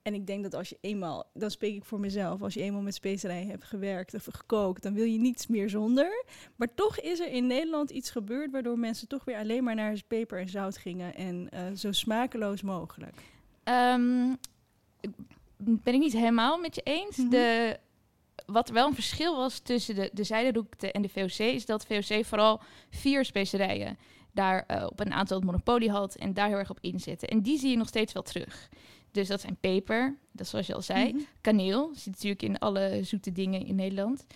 En 0.02 0.14
ik 0.14 0.26
denk 0.26 0.42
dat 0.42 0.54
als 0.54 0.68
je 0.68 0.78
eenmaal, 0.80 1.30
dan 1.34 1.50
spreek 1.50 1.74
ik 1.74 1.84
voor 1.84 2.00
mezelf, 2.00 2.42
als 2.42 2.54
je 2.54 2.60
eenmaal 2.60 2.82
met 2.82 2.94
specerijen 2.94 3.48
hebt 3.48 3.64
gewerkt 3.64 4.14
of 4.14 4.26
gekookt, 4.30 4.82
dan 4.82 4.94
wil 4.94 5.04
je 5.04 5.18
niets 5.18 5.46
meer 5.46 5.70
zonder. 5.70 6.24
Maar 6.56 6.74
toch 6.74 7.00
is 7.00 7.20
er 7.20 7.32
in 7.32 7.46
Nederland 7.46 7.90
iets 7.90 8.10
gebeurd 8.10 8.50
waardoor 8.50 8.78
mensen 8.78 9.08
toch 9.08 9.24
weer 9.24 9.36
alleen 9.36 9.64
maar 9.64 9.74
naar 9.74 10.02
peper 10.06 10.38
en 10.38 10.48
zout 10.48 10.76
gingen 10.76 11.14
en 11.14 11.48
uh, 11.54 11.60
zo 11.76 11.92
smakeloos 11.92 12.62
mogelijk. 12.62 13.14
Um, 13.64 14.38
ben 15.56 15.94
ik 15.94 16.00
niet 16.00 16.12
helemaal 16.12 16.58
met 16.58 16.74
je 16.74 16.82
eens. 16.84 17.16
Mhm. 17.16 17.28
de, 17.28 17.78
wat 18.46 18.68
wel 18.68 18.86
een 18.86 18.94
verschil 18.94 19.36
was 19.36 19.58
tussen 19.58 19.94
de, 19.94 20.10
de 20.12 20.92
en 20.92 21.02
de 21.02 21.08
VOC, 21.08 21.38
is 21.38 21.66
dat 21.66 21.86
VOC 21.86 22.24
vooral 22.24 22.60
vier 22.90 23.24
specerijen 23.24 23.98
daar 24.32 24.64
uh, 24.70 24.86
op 24.86 25.00
een 25.00 25.12
aantal 25.12 25.40
monopolie 25.40 25.90
had 25.90 26.14
en 26.14 26.34
daar 26.34 26.48
heel 26.48 26.58
erg 26.58 26.70
op 26.70 26.78
inzetten. 26.80 27.28
En 27.28 27.42
die 27.42 27.58
zie 27.58 27.70
je 27.70 27.76
nog 27.76 27.88
steeds 27.88 28.12
wel 28.12 28.22
terug. 28.22 28.68
Dus 29.12 29.28
dat 29.28 29.40
zijn 29.40 29.56
peper, 29.60 30.16
dat 30.32 30.46
zoals 30.46 30.66
je 30.66 30.74
al 30.74 30.82
zei. 30.82 31.12
Mhm. 31.12 31.22
Kaneel, 31.40 31.90
zit 31.94 32.12
natuurlijk 32.12 32.42
in 32.42 32.58
alle 32.58 33.00
zoete 33.02 33.32
dingen 33.32 33.66
in 33.66 33.74
Nederland. 33.74 34.26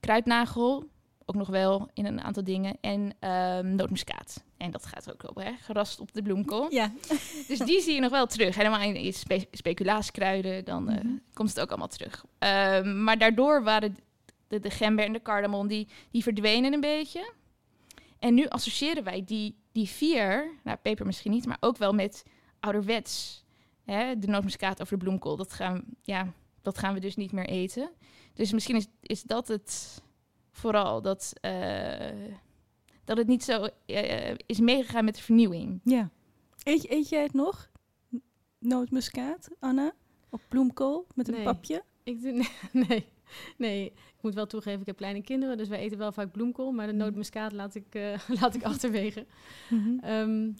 Kruidnagel, 0.00 0.84
ook 1.24 1.34
nog 1.36 1.48
wel 1.48 1.88
in 1.94 2.06
een 2.06 2.20
aantal 2.20 2.44
dingen. 2.44 2.76
En 2.80 3.00
um, 3.30 3.74
nootmuskaat. 3.74 4.44
En 4.56 4.70
dat 4.70 4.86
gaat 4.86 5.12
ook 5.12 5.28
op, 5.28 5.36
hè? 5.36 5.52
gerast 5.60 6.00
op 6.00 6.12
de 6.12 6.22
bloemkool. 6.22 6.72
Ja. 6.72 6.92
dus 7.48 7.58
die 7.58 7.80
zie 7.80 7.94
je 7.94 8.00
nog 8.00 8.10
wel 8.10 8.26
terug. 8.26 8.54
Helemaal 8.54 8.80
in 8.80 9.12
spe 9.12 9.46
speculaaskruiden, 9.50 10.64
dan 10.64 10.90
uh, 10.90 10.98
komt 11.32 11.48
het 11.48 11.60
ook 11.60 11.68
allemaal 11.68 11.88
terug. 11.88 12.24
Um, 12.38 13.04
maar 13.04 13.18
daardoor 13.18 13.62
waren 13.62 13.96
de, 14.48 14.60
de 14.60 14.70
gember 14.70 15.04
en 15.04 15.12
de 15.12 15.22
cardamom, 15.22 15.68
die, 15.68 15.88
die 16.10 16.22
verdwenen 16.22 16.72
een 16.72 16.80
beetje. 16.80 17.32
En 18.18 18.34
nu 18.34 18.48
associëren 18.48 19.04
wij 19.04 19.24
die, 19.24 19.56
die 19.72 19.88
vier, 19.88 20.50
nou 20.64 20.76
peper 20.82 21.06
misschien 21.06 21.30
niet, 21.30 21.46
maar 21.46 21.56
ook 21.60 21.76
wel 21.76 21.92
met 21.92 22.24
ouderwets 22.60 23.41
hè, 23.84 24.18
de 24.18 24.26
nootmuskaat 24.26 24.80
over 24.80 24.98
de 24.98 25.04
bloemkool, 25.04 25.36
dat 25.36 25.52
gaan, 25.52 25.84
ja, 26.02 26.32
dat 26.62 26.78
gaan 26.78 26.94
we 26.94 27.00
dus 27.00 27.16
niet 27.16 27.32
meer 27.32 27.46
eten. 27.46 27.90
Dus 28.34 28.52
misschien 28.52 28.76
is, 28.76 28.86
is 29.00 29.22
dat 29.22 29.48
het 29.48 30.02
vooral, 30.50 31.02
dat, 31.02 31.32
uh, 31.42 32.30
dat 33.04 33.16
het 33.16 33.26
niet 33.26 33.44
zo 33.44 33.68
uh, 33.86 34.34
is 34.46 34.60
meegegaan 34.60 35.04
met 35.04 35.14
de 35.14 35.22
vernieuwing. 35.22 35.80
Ja. 35.84 36.10
Eet, 36.62 36.90
eet 36.90 37.08
jij 37.08 37.22
het 37.22 37.32
nog? 37.32 37.70
Nootmuskaat, 38.58 39.48
Anna? 39.58 39.92
Op 40.28 40.40
bloemkool 40.48 41.06
met 41.14 41.28
een 41.28 41.42
papje? 41.42 41.82
Ik 42.02 42.22
doe, 42.22 42.32
nee, 42.88 43.06
nee, 43.56 43.84
ik 43.86 44.22
moet 44.22 44.34
wel 44.34 44.46
toegeven, 44.46 44.80
ik 44.80 44.86
heb 44.86 44.96
kleine 44.96 45.22
kinderen, 45.22 45.56
dus 45.56 45.68
wij 45.68 45.78
eten 45.78 45.98
wel 45.98 46.12
vaak 46.12 46.32
bloemkool, 46.32 46.72
maar 46.72 46.86
de 46.86 46.92
mhm. 46.92 47.02
nootmuskaat 47.02 47.52
laat 47.52 47.74
ik, 47.74 47.94
uh, 47.94 48.18
laat 48.40 48.54
ik 48.54 48.64
achterwege. 48.64 49.26
Mm 49.68 50.00
-hmm. 50.00 50.54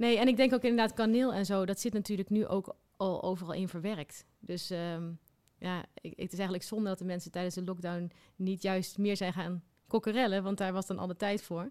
Nee, 0.00 0.18
en 0.18 0.28
ik 0.28 0.36
denk 0.36 0.54
ook 0.54 0.62
inderdaad 0.62 0.92
kaneel 0.92 1.32
en 1.32 1.46
zo, 1.46 1.66
dat 1.66 1.80
zit 1.80 1.92
natuurlijk 1.92 2.30
nu 2.30 2.46
ook 2.46 2.76
al 2.96 3.22
overal 3.22 3.54
in 3.54 3.68
verwerkt. 3.68 4.24
Dus 4.38 4.70
um, 4.70 5.18
ja, 5.58 5.84
ik, 6.00 6.12
het 6.16 6.32
is 6.32 6.38
eigenlijk 6.38 6.62
zonde 6.62 6.88
dat 6.88 6.98
de 6.98 7.04
mensen 7.04 7.30
tijdens 7.30 7.54
de 7.54 7.64
lockdown 7.64 8.10
niet 8.36 8.62
juist 8.62 8.98
meer 8.98 9.16
zijn 9.16 9.32
gaan 9.32 9.62
kokkerellen, 9.86 10.42
want 10.42 10.58
daar 10.58 10.72
was 10.72 10.86
dan 10.86 10.98
al 10.98 11.06
de 11.06 11.16
tijd 11.16 11.42
voor. 11.42 11.70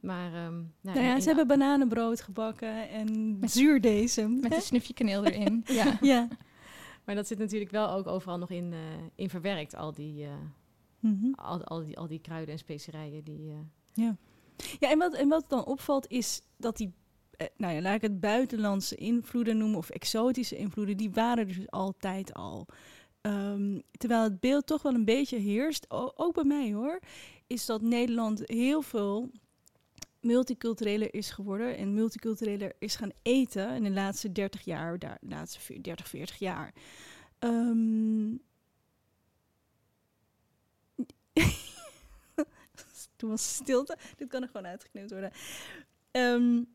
Maar 0.00 0.46
um, 0.46 0.74
nou, 0.80 1.00
ja, 1.00 1.20
ze 1.20 1.26
hebben 1.26 1.46
bananenbrood 1.46 2.20
gebakken 2.20 2.88
en 2.88 3.38
met, 3.38 3.50
zuurdesem. 3.50 4.40
Met 4.40 4.52
een 4.52 4.60
snufje 4.60 4.94
kaneel 4.94 5.24
erin. 5.24 5.64
ja. 5.82 5.98
ja. 6.00 6.28
Maar 7.04 7.14
dat 7.14 7.26
zit 7.26 7.38
natuurlijk 7.38 7.70
wel 7.70 7.90
ook 7.90 8.06
overal 8.06 8.38
nog 8.38 8.50
in, 8.50 8.72
uh, 8.72 8.78
in 9.14 9.30
verwerkt, 9.30 9.74
al 9.74 9.92
die, 9.92 10.22
uh, 10.22 10.30
mm 11.00 11.18
-hmm. 11.20 11.34
al, 11.34 11.64
al, 11.64 11.84
die, 11.84 11.98
al 11.98 12.06
die 12.06 12.20
kruiden 12.20 12.52
en 12.52 12.58
specerijen. 12.58 13.24
Die, 13.24 13.48
uh... 13.48 13.56
Ja, 13.92 14.16
ja 14.78 14.90
en, 14.90 14.98
wat, 14.98 15.14
en 15.14 15.28
wat 15.28 15.48
dan 15.48 15.64
opvalt 15.64 16.08
is 16.08 16.42
dat 16.56 16.76
die 16.76 16.86
eh, 16.86 16.99
nou 17.56 17.74
ja, 17.74 17.80
laat 17.80 17.94
ik 17.94 18.02
het 18.02 18.20
buitenlandse 18.20 18.94
invloeden 18.94 19.56
noemen 19.56 19.78
of 19.78 19.90
exotische 19.90 20.56
invloeden, 20.56 20.96
die 20.96 21.10
waren 21.10 21.46
dus 21.46 21.70
altijd 21.70 22.34
al. 22.34 22.66
Um, 23.22 23.82
terwijl 23.90 24.22
het 24.22 24.40
beeld 24.40 24.66
toch 24.66 24.82
wel 24.82 24.94
een 24.94 25.04
beetje 25.04 25.36
heerst, 25.38 25.86
ook 25.90 26.34
bij 26.34 26.44
mij 26.44 26.72
hoor, 26.72 27.00
is 27.46 27.66
dat 27.66 27.82
Nederland 27.82 28.42
heel 28.44 28.82
veel 28.82 29.30
multicultureler 30.20 31.14
is 31.14 31.30
geworden 31.30 31.76
en 31.76 31.94
multicultureler 31.94 32.72
is 32.78 32.96
gaan 32.96 33.12
eten 33.22 33.74
in 33.74 33.82
de 33.82 33.90
laatste 33.90 34.32
30 34.32 34.64
jaar, 34.64 34.98
de 34.98 35.16
laatste 35.20 35.80
30, 35.80 36.08
40 36.08 36.38
jaar. 36.38 36.74
Um, 37.38 38.42
Toen 43.16 43.30
was 43.30 43.54
stilte. 43.54 43.96
Dit 44.16 44.28
kan 44.28 44.42
er 44.42 44.48
gewoon 44.48 44.66
uitgeknipt 44.66 45.10
worden. 45.10 45.32
Um, 46.12 46.68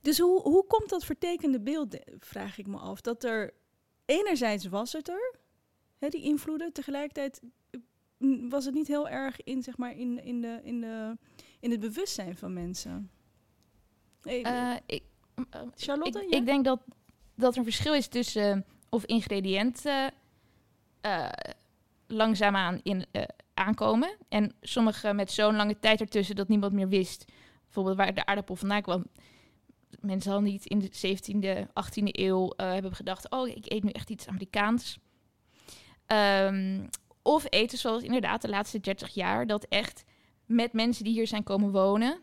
dus 0.00 0.18
hoe, 0.18 0.42
hoe 0.42 0.66
komt 0.66 0.88
dat 0.88 1.04
vertekende 1.04 1.60
beeld, 1.60 1.96
vraag 2.18 2.58
ik 2.58 2.66
me 2.66 2.76
af. 2.76 3.00
Dat 3.00 3.24
er 3.24 3.54
enerzijds 4.04 4.66
was 4.66 4.92
het 4.92 5.08
er, 5.08 5.34
hè, 5.98 6.08
die 6.08 6.22
invloeden, 6.22 6.72
tegelijkertijd 6.72 7.40
mm, 8.18 8.48
was 8.48 8.64
het 8.64 8.74
niet 8.74 8.88
heel 8.88 9.08
erg 9.08 9.42
in, 9.42 9.62
zeg 9.62 9.76
maar, 9.76 9.96
in, 9.96 10.24
in, 10.24 10.40
de, 10.40 10.60
in, 10.62 10.80
de, 10.80 11.16
in 11.60 11.70
het 11.70 11.80
bewustzijn 11.80 12.36
van 12.36 12.52
mensen. 12.52 13.10
Uh, 14.22 14.74
ik, 14.86 15.02
uh, 15.36 15.60
Charlotte? 15.74 16.24
Ik, 16.24 16.30
ik, 16.30 16.46
denk 16.46 16.64
dat, 16.64 16.80
dat 17.34 17.52
er 17.52 17.58
een 17.58 17.64
verschil 17.64 17.94
is 17.94 18.08
tussen 18.08 18.64
of 18.88 19.04
ingrediënten 19.04 20.12
langzaamaan 22.06 22.80
in, 22.82 23.06
aankomen. 23.54 24.16
En 24.28 24.54
sommige 24.60 25.12
met 25.12 25.30
zo'n 25.30 25.56
lange 25.56 25.78
tijd 25.78 26.00
ertussen 26.00 26.36
dat 26.36 26.48
niemand 26.48 26.72
meer 26.72 26.88
wist. 26.88 27.24
Bijvoorbeeld 27.64 27.96
waar 27.96 28.14
de 28.14 28.26
aardappel 28.26 28.56
vandaan 28.56 28.82
kwam 28.82 29.06
mensen 30.00 30.32
al 30.32 30.40
niet 30.40 30.66
in 30.66 30.78
de 30.78 30.90
17e, 30.90 31.66
18e 31.68 32.02
eeuw 32.02 32.44
uh, 32.44 32.72
hebben 32.72 32.94
gedacht: 32.94 33.30
oh, 33.30 33.48
ik 33.48 33.72
eet 33.72 33.82
nu 33.82 33.90
echt 33.90 34.10
iets 34.10 34.28
Amerikaans. 34.28 34.98
Um, 36.06 36.88
of 37.22 37.46
eten 37.48 37.78
zoals 37.78 38.02
inderdaad 38.02 38.42
de 38.42 38.48
laatste 38.48 38.80
30 38.80 39.14
jaar, 39.14 39.46
dat 39.46 39.66
echt 39.68 40.04
met 40.46 40.72
mensen 40.72 41.04
die 41.04 41.12
hier 41.12 41.26
zijn 41.26 41.42
komen 41.42 41.70
wonen 41.70 42.20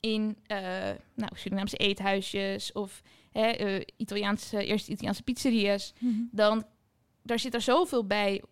in 0.00 0.36
uh, 0.46 0.58
nou, 1.14 1.30
Surinaamse 1.34 1.76
eethuisjes 1.76 2.72
of 2.72 3.02
hè, 3.30 3.76
uh, 3.76 3.80
Italiaanse, 3.96 4.64
eerst 4.64 4.88
Italiaanse 4.88 5.22
pizzeria's, 5.22 5.92
mm 5.98 6.12
-hmm. 6.12 6.28
dan 6.32 6.64
daar 7.22 7.38
zit 7.38 7.54
er 7.54 7.60
zoveel 7.60 8.06
bij 8.06 8.42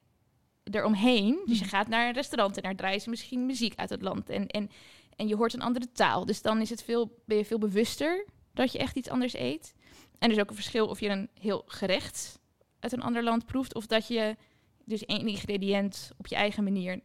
eromheen. 0.64 1.42
Dus 1.46 1.58
je 1.58 1.64
gaat 1.64 1.88
naar 1.88 2.06
een 2.06 2.14
restaurant 2.14 2.56
en 2.56 2.62
daar 2.62 2.74
draaien 2.74 3.00
ze 3.00 3.10
misschien 3.10 3.46
muziek 3.46 3.74
uit 3.76 3.90
het 3.90 4.02
land. 4.02 4.30
En, 4.30 4.46
en, 4.46 4.70
en 5.16 5.28
je 5.28 5.36
hoort 5.36 5.54
een 5.54 5.62
andere 5.62 5.92
taal. 5.92 6.24
Dus 6.24 6.42
dan 6.42 6.60
is 6.60 6.70
het 6.70 6.82
veel, 6.82 7.22
ben 7.24 7.36
je 7.36 7.44
veel 7.44 7.58
bewuster 7.58 8.26
dat 8.58 8.72
je 8.72 8.78
echt 8.78 8.96
iets 8.96 9.08
anders 9.08 9.34
eet. 9.34 9.74
En 10.18 10.28
er 10.28 10.36
is 10.36 10.42
ook 10.42 10.48
een 10.48 10.54
verschil 10.54 10.86
of 10.86 11.00
je 11.00 11.08
een 11.08 11.28
heel 11.34 11.62
gerecht 11.66 12.40
uit 12.78 12.92
een 12.92 13.02
ander 13.02 13.22
land 13.22 13.46
proeft... 13.46 13.74
of 13.74 13.86
dat 13.86 14.06
je 14.06 14.36
dus 14.84 15.04
één 15.04 15.26
ingrediënt 15.26 16.10
op 16.16 16.26
je 16.26 16.34
eigen 16.34 16.64
manier 16.64 17.00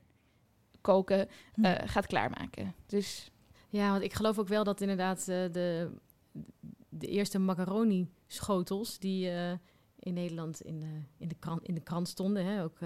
koken 0.82 1.28
uh, 1.56 1.76
gaat 1.86 2.08
klaarmaken. 2.08 2.74
Dus... 2.86 3.32
Ja, 3.70 3.92
want 3.92 4.04
ik 4.04 4.14
geloof 4.14 4.40
ook 4.40 4.48
wel 4.48 4.64
dat 4.64 4.82
inderdaad 4.82 5.20
uh, 5.20 5.26
de, 5.26 5.92
de 6.90 7.08
eerste 7.08 7.40
macaroni-schotels... 7.40 9.00
die 9.00 9.26
uh, 9.26 9.52
in 10.00 10.14
Nederland 10.14 10.62
in 10.62 10.80
de, 10.80 11.02
in 11.18 11.28
de, 11.28 11.36
krant, 11.36 11.64
in 11.64 11.74
de 11.74 11.84
krant 11.84 12.08
stonden... 12.08 12.46
Hè, 12.46 12.64
ook 12.64 12.78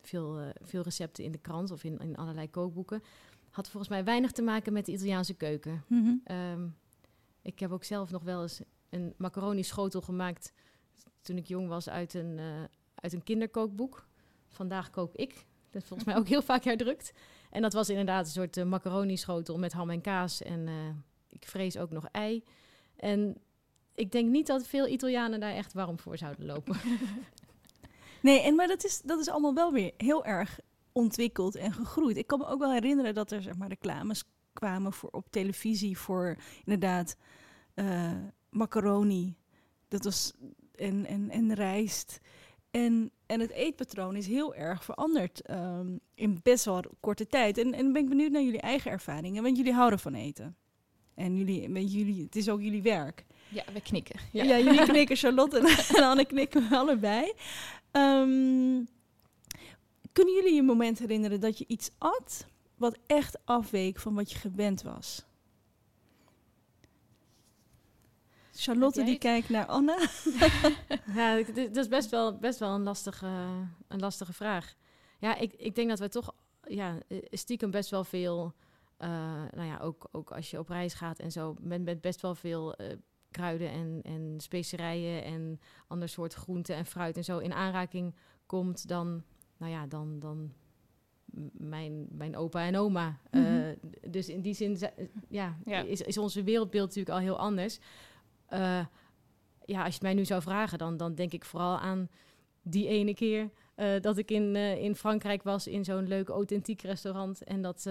veel, 0.00 0.52
veel 0.62 0.82
recepten 0.82 1.24
in 1.24 1.32
de 1.32 1.38
krant 1.38 1.70
of 1.70 1.84
in, 1.84 1.98
in 1.98 2.16
allerlei 2.16 2.50
kookboeken... 2.50 3.02
had 3.50 3.68
volgens 3.68 3.92
mij 3.92 4.04
weinig 4.04 4.32
te 4.32 4.42
maken 4.42 4.72
met 4.72 4.86
de 4.86 4.92
Italiaanse 4.92 5.34
keuken. 5.34 5.84
Mm 5.86 6.04
-hmm. 6.04 6.36
um, 6.36 6.76
ik 7.42 7.58
heb 7.58 7.72
ook 7.72 7.84
zelf 7.84 8.10
nog 8.10 8.22
wel 8.22 8.42
eens 8.42 8.60
een 8.90 9.14
macaroni-schotel 9.16 10.00
gemaakt... 10.00 10.52
toen 11.22 11.36
ik 11.36 11.46
jong 11.46 11.68
was 11.68 11.88
uit 11.88 12.14
een, 12.14 12.40
uit 12.94 13.12
een 13.12 13.22
kinderkookboek 13.22 14.08
vandaag 14.48 14.90
kook 14.90 15.14
ik. 15.14 15.46
Dat 15.70 15.82
is 15.82 15.88
volgens 15.88 16.08
mij 16.08 16.18
ook 16.18 16.28
heel 16.28 16.42
vaak 16.42 16.64
herdrukt. 16.64 17.12
En 17.50 17.62
dat 17.62 17.72
was 17.72 17.88
inderdaad 17.88 18.26
een 18.26 18.32
soort 18.32 18.56
uh, 18.56 18.64
macaroni-schotel 18.64 19.58
met 19.58 19.72
ham 19.72 19.90
en 19.90 20.00
kaas. 20.00 20.42
En 20.42 20.66
uh, 20.66 20.74
ik 21.28 21.44
vrees 21.46 21.78
ook 21.78 21.90
nog 21.90 22.06
ei. 22.12 22.44
En 22.96 23.36
ik 23.94 24.12
denk 24.12 24.30
niet 24.30 24.46
dat 24.46 24.66
veel 24.66 24.86
Italianen 24.86 25.40
daar 25.40 25.54
echt 25.54 25.72
warm 25.72 25.98
voor 25.98 26.18
zouden 26.18 26.46
lopen. 26.46 26.76
nee, 28.22 28.40
en, 28.40 28.54
maar 28.54 28.66
dat 28.66 28.84
is, 28.84 29.00
dat 29.00 29.20
is 29.20 29.28
allemaal 29.28 29.54
wel 29.54 29.72
weer 29.72 29.92
heel 29.96 30.24
erg 30.24 30.60
ontwikkeld 30.92 31.54
en 31.54 31.72
gegroeid. 31.72 32.16
Ik 32.16 32.26
kan 32.26 32.38
me 32.38 32.46
ook 32.46 32.58
wel 32.58 32.72
herinneren 32.72 33.14
dat 33.14 33.30
er 33.30 33.42
zeg 33.42 33.56
maar, 33.56 33.68
reclames 33.68 34.24
kwamen 34.60 34.92
voor, 34.92 35.10
op 35.10 35.26
televisie 35.30 35.98
voor 35.98 36.36
inderdaad 36.64 37.16
uh, 37.74 38.12
macaroni. 38.50 39.36
Dat 39.88 40.04
was 40.04 40.32
en, 40.74 41.06
en, 41.06 41.30
en 41.30 41.54
rijst. 41.54 42.20
En, 42.70 43.10
en 43.26 43.40
het 43.40 43.50
eetpatroon 43.50 44.16
is 44.16 44.26
heel 44.26 44.54
erg 44.54 44.84
veranderd 44.84 45.50
um, 45.50 46.00
in 46.14 46.40
best 46.42 46.64
wel 46.64 46.84
korte 47.00 47.26
tijd. 47.26 47.58
En, 47.58 47.74
en 47.74 47.92
ben 47.92 48.02
ik 48.02 48.08
benieuwd 48.08 48.30
naar 48.30 48.42
jullie 48.42 48.60
eigen 48.60 48.90
ervaringen, 48.90 49.42
want 49.42 49.56
jullie 49.56 49.72
houden 49.72 49.98
van 49.98 50.14
eten. 50.14 50.56
En 51.14 51.36
jullie, 51.36 51.68
met 51.68 51.92
jullie, 51.92 52.22
het 52.22 52.36
is 52.36 52.48
ook 52.48 52.60
jullie 52.60 52.82
werk. 52.82 53.24
Ja, 53.48 53.64
we 53.72 53.80
knikken. 53.80 54.20
Ja, 54.32 54.44
ja 54.44 54.58
jullie 54.58 54.84
knikken, 54.92 55.16
Charlotte 55.16 55.58
en, 55.58 55.66
en 55.96 56.04
Anne 56.04 56.24
knikken 56.24 56.68
we 56.68 56.76
allebei. 56.76 57.32
Um, 57.92 58.88
kunnen 60.12 60.34
jullie 60.34 60.54
je 60.54 60.62
moment 60.62 60.98
herinneren 60.98 61.40
dat 61.40 61.58
je 61.58 61.64
iets 61.68 61.90
at 61.98 62.46
wat 62.80 62.98
echt 63.06 63.38
afweek 63.44 63.98
van 63.98 64.14
wat 64.14 64.32
je 64.32 64.38
gewend 64.38 64.82
was? 64.82 65.24
Charlotte 68.52 69.04
die 69.04 69.18
kijkt 69.18 69.48
naar 69.48 69.66
Anne. 69.66 70.08
ja, 71.14 71.42
dat 71.42 71.76
is 71.76 71.88
best 71.88 72.10
wel, 72.10 72.38
best 72.38 72.58
wel 72.58 72.74
een, 72.74 72.82
lastige, 72.82 73.26
een 73.88 73.98
lastige 73.98 74.32
vraag. 74.32 74.74
Ja, 75.18 75.36
ik, 75.36 75.52
ik 75.52 75.74
denk 75.74 75.88
dat 75.88 75.98
we 75.98 76.08
toch 76.08 76.34
ja, 76.62 76.98
stiekem 77.30 77.70
best 77.70 77.90
wel 77.90 78.04
veel... 78.04 78.54
Uh, 78.98 79.08
nou 79.50 79.66
ja, 79.66 79.78
ook, 79.78 80.08
ook 80.12 80.30
als 80.30 80.50
je 80.50 80.58
op 80.58 80.68
reis 80.68 80.94
gaat 80.94 81.18
en 81.18 81.32
zo... 81.32 81.56
met, 81.60 81.82
met 81.82 82.00
best 82.00 82.20
wel 82.20 82.34
veel 82.34 82.80
uh, 82.80 82.92
kruiden 83.30 83.70
en, 83.70 84.00
en 84.02 84.34
specerijen... 84.36 85.24
en 85.24 85.60
ander 85.86 86.08
soort 86.08 86.34
groenten 86.34 86.74
en 86.76 86.86
fruit 86.86 87.16
en 87.16 87.24
zo 87.24 87.38
in 87.38 87.52
aanraking 87.52 88.14
komt... 88.46 88.88
dan, 88.88 89.22
nou 89.56 89.72
ja, 89.72 89.86
dan, 89.86 90.18
dan 90.18 90.52
mijn, 91.52 92.06
mijn 92.10 92.36
opa 92.36 92.66
en 92.66 92.76
oma. 92.76 93.18
Mm 93.30 93.44
-hmm. 93.44 93.56
uh, 93.56 94.10
dus 94.10 94.28
in 94.28 94.40
die 94.40 94.54
zin 94.54 94.78
ja, 95.28 95.56
ja. 95.64 95.80
Is, 95.80 96.00
is 96.00 96.18
onze 96.18 96.42
wereldbeeld 96.42 96.86
natuurlijk 96.86 97.16
al 97.16 97.22
heel 97.22 97.38
anders... 97.38 97.78
Uh, 98.52 98.86
ja, 99.64 99.78
als 99.78 99.86
je 99.86 99.92
het 99.94 100.02
mij 100.02 100.14
nu 100.14 100.24
zou 100.24 100.42
vragen, 100.42 100.78
dan, 100.78 100.96
dan 100.96 101.14
denk 101.14 101.32
ik 101.32 101.44
vooral 101.44 101.78
aan 101.78 102.08
die 102.62 102.88
ene 102.88 103.14
keer 103.14 103.50
uh, 103.76 104.00
dat 104.00 104.18
ik 104.18 104.30
in, 104.30 104.56
in 104.56 104.94
Frankrijk 104.94 105.42
was 105.42 105.66
in 105.66 105.84
zo'n 105.84 106.08
leuk 106.08 106.28
authentiek 106.28 106.82
restaurant. 106.82 107.44
En 107.44 107.62
dat 107.62 107.88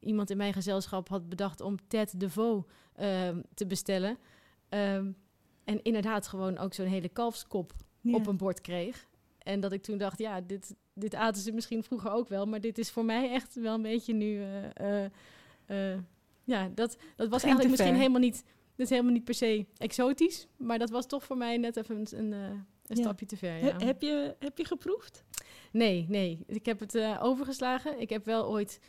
iemand 0.00 0.30
in 0.30 0.36
mijn 0.36 0.52
gezelschap 0.52 1.08
had 1.08 1.28
bedacht 1.28 1.60
om 1.60 1.76
tête 1.88 2.16
de 2.16 2.30
veau 2.30 2.62
ehm, 2.94 3.40
te 3.54 3.66
bestellen. 3.66 4.18
Um, 4.68 5.16
en 5.64 5.82
inderdaad 5.82 6.26
gewoon 6.26 6.58
ook 6.58 6.74
zo'n 6.74 6.86
hele 6.86 7.08
kalfskop 7.08 7.72
ja. 8.00 8.14
op 8.14 8.26
een 8.26 8.36
bord 8.36 8.60
kreeg. 8.60 9.08
En 9.48 9.60
dat 9.60 9.72
ik 9.72 9.82
toen 9.82 9.98
dacht, 9.98 10.18
ja, 10.18 10.40
dit, 10.40 10.74
dit 10.94 11.14
aten 11.14 11.42
ze 11.42 11.52
misschien 11.52 11.82
vroeger 11.82 12.10
ook 12.10 12.28
wel. 12.28 12.46
Maar 12.46 12.60
dit 12.60 12.78
is 12.78 12.90
voor 12.90 13.04
mij 13.04 13.30
echt 13.30 13.54
wel 13.54 13.74
een 13.74 13.82
beetje 13.82 14.12
nu... 14.12 14.40
ja, 16.44 16.70
dat, 16.74 16.96
dat 17.16 17.28
was 17.28 17.42
eigenlijk 17.42 17.70
misschien 17.70 17.94
helemaal 17.94 18.20
niet 18.20 18.44
dat 18.78 18.86
is 18.86 18.92
helemaal 18.92 19.12
niet 19.12 19.24
per 19.24 19.34
se 19.34 19.66
exotisch, 19.76 20.46
maar 20.56 20.78
dat 20.78 20.90
was 20.90 21.06
toch 21.06 21.24
voor 21.24 21.36
mij 21.36 21.56
net 21.56 21.76
even 21.76 21.96
een, 21.96 22.32
een, 22.32 22.64
ja. 22.82 22.94
stapje 22.94 23.26
te 23.26 23.36
ver. 23.36 23.64
Ja. 23.64 23.76
He, 23.76 23.86
heb, 23.86 24.02
je, 24.02 24.36
heb 24.38 24.58
je 24.58 24.64
geproefd? 24.64 25.24
Nee, 25.72 26.06
nee. 26.08 26.44
Ik 26.46 26.66
heb 26.66 26.80
het 26.80 27.18
overgeslagen. 27.20 28.00
Ik 28.00 28.10
heb 28.10 28.24
wel 28.24 28.48
ooit 28.48 28.80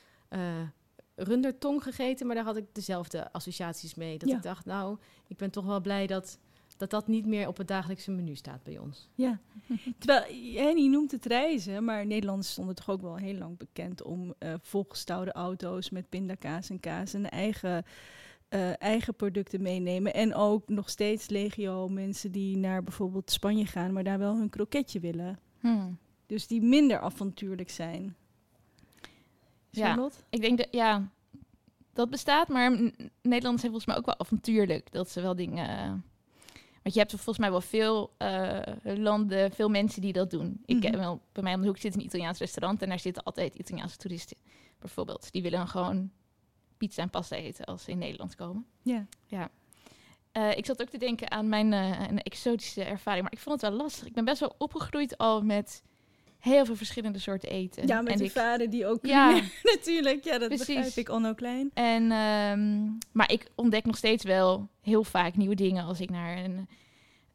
rundertong 1.15 1.83
gegeten, 1.83 2.27
maar 2.27 2.35
daar 2.35 2.45
had 2.45 2.57
ik 2.57 2.65
dezelfde 2.71 3.31
associaties 3.31 3.95
mee. 3.95 4.17
Dat 4.17 4.29
ja. 4.29 4.35
ik 4.35 4.41
dacht, 4.41 4.65
nou, 4.65 4.97
ik 5.27 5.37
ben 5.37 5.49
toch 5.49 5.65
wel 5.65 5.81
blij 5.81 6.07
dat, 6.07 6.39
dat 6.79 6.89
dat 6.89 7.07
niet 7.07 7.25
meer 7.25 7.47
op 7.47 7.57
het 7.57 7.67
dagelijkse 7.67 8.11
menu 8.11 8.35
staat 8.35 8.63
bij 8.63 8.77
ons. 8.77 9.09
Ja, 9.15 9.39
terwijl 9.97 10.35
je 10.77 10.89
noemt 10.89 11.11
het 11.11 11.25
reizen, 11.25 11.83
maar 11.83 12.05
Nederlanders 12.05 12.51
stonden 12.51 12.75
toch 12.75 12.89
ook 12.89 13.01
wel 13.01 13.15
heel 13.15 13.33
lang 13.33 13.57
bekend 13.57 14.03
om 14.03 14.33
uh, 14.39 14.53
volgestouwde 14.61 15.31
auto's 15.31 15.89
met 15.89 16.09
pindakaas 16.09 16.69
en 16.69 16.79
kaas 16.79 17.13
en 17.13 17.29
eigen 17.29 17.85
uh, 18.49 18.81
eigen 18.81 19.15
producten 19.15 19.61
meenemen. 19.61 20.13
En 20.13 20.35
ook 20.35 20.69
nog 20.69 20.89
steeds 20.89 21.29
legio 21.29 21.89
mensen 21.89 22.31
die 22.31 22.57
naar 22.57 22.83
bijvoorbeeld 22.83 23.31
Spanje 23.31 23.65
gaan, 23.65 23.93
maar 23.93 24.03
daar 24.03 24.19
wel 24.19 24.37
hun 24.37 24.49
kroketje 24.49 24.99
willen. 24.99 25.39
Hmm. 25.59 25.97
Dus 26.25 26.47
die 26.47 26.61
minder 26.61 26.99
avontuurlijk 26.99 27.69
zijn. 27.69 28.15
Ja, 29.69 30.09
ik 30.29 30.41
denk 30.41 30.57
dat 30.57 30.67
ja, 30.71 31.09
dat 31.93 32.09
bestaat, 32.09 32.47
maar 32.47 32.71
Nederlanders 33.21 33.61
zijn 33.61 33.71
volgens 33.71 33.85
mij 33.85 33.97
ook 33.97 34.05
wel 34.05 34.19
avontuurlijk. 34.19 34.91
Dat 34.91 35.09
ze 35.09 35.21
wel 35.21 35.35
dingen. 35.35 36.03
Want 36.83 36.95
je 36.95 36.99
hebt 36.99 37.11
volgens 37.11 37.37
mij 37.37 37.51
wel 37.51 37.61
veel 37.61 38.15
uh, 38.17 38.59
landen, 38.83 39.51
veel 39.51 39.69
mensen 39.69 40.01
die 40.01 40.13
dat 40.13 40.29
doen. 40.29 40.61
Ik 40.65 40.83
heb 40.83 40.95
wel, 40.95 41.21
bij 41.31 41.43
mij 41.43 41.53
om 41.53 41.61
de 41.61 41.67
hoek 41.67 41.77
zit 41.77 41.95
een 41.95 42.03
Italiaans 42.03 42.39
restaurant 42.39 42.81
en 42.81 42.89
daar 42.89 42.99
zitten 42.99 43.23
altijd 43.23 43.55
Italiaanse 43.55 43.97
toeristen, 43.97 44.37
bijvoorbeeld. 44.79 45.31
Die 45.31 45.41
willen 45.41 45.67
gewoon 45.67 46.11
pizza 46.77 47.01
en 47.01 47.09
pasta 47.09 47.35
eten 47.35 47.65
als 47.65 47.83
ze 47.83 47.91
in 47.91 47.97
Nederland 47.97 48.35
komen. 48.35 48.65
Ja. 48.81 49.05
ja. 49.25 49.49
Uh, 50.33 50.57
ik 50.57 50.65
zat 50.65 50.81
ook 50.81 50.89
te 50.89 50.97
denken 50.97 51.31
aan 51.31 51.49
mijn 51.49 51.71
uh, 51.71 52.07
een 52.09 52.21
exotische 52.21 52.83
ervaring, 52.83 53.23
maar 53.23 53.31
ik 53.31 53.39
vond 53.39 53.61
het 53.61 53.69
wel 53.69 53.79
lastig. 53.79 54.07
Ik 54.07 54.13
ben 54.13 54.25
best 54.25 54.39
wel 54.39 54.55
opgegroeid 54.57 55.17
al 55.17 55.41
met 55.41 55.83
heel 56.39 56.65
veel 56.65 56.75
verschillende 56.75 57.19
soorten 57.19 57.49
eten. 57.49 57.87
Ja, 57.87 58.01
met 58.01 58.11
en 58.11 58.17
die 58.17 58.27
ik, 58.27 58.31
vader 58.31 58.69
die 58.69 58.85
ook 58.85 59.05
ja, 59.05 59.41
natuurlijk. 59.75 60.23
Ja, 60.23 60.37
dat 60.37 60.47
precies. 60.47 60.67
begrijp 60.67 60.95
ik 60.95 61.09
Onno 61.09 61.33
Klein. 61.33 61.71
En, 61.73 62.03
um, 62.11 62.97
maar 63.11 63.31
ik 63.31 63.47
ontdek 63.55 63.85
nog 63.85 63.97
steeds 63.97 64.23
wel 64.23 64.69
heel 64.81 65.03
vaak 65.03 65.35
nieuwe 65.35 65.55
dingen 65.55 65.85
als 65.85 65.99
ik 65.99 66.09
naar 66.09 66.37
een 66.37 66.67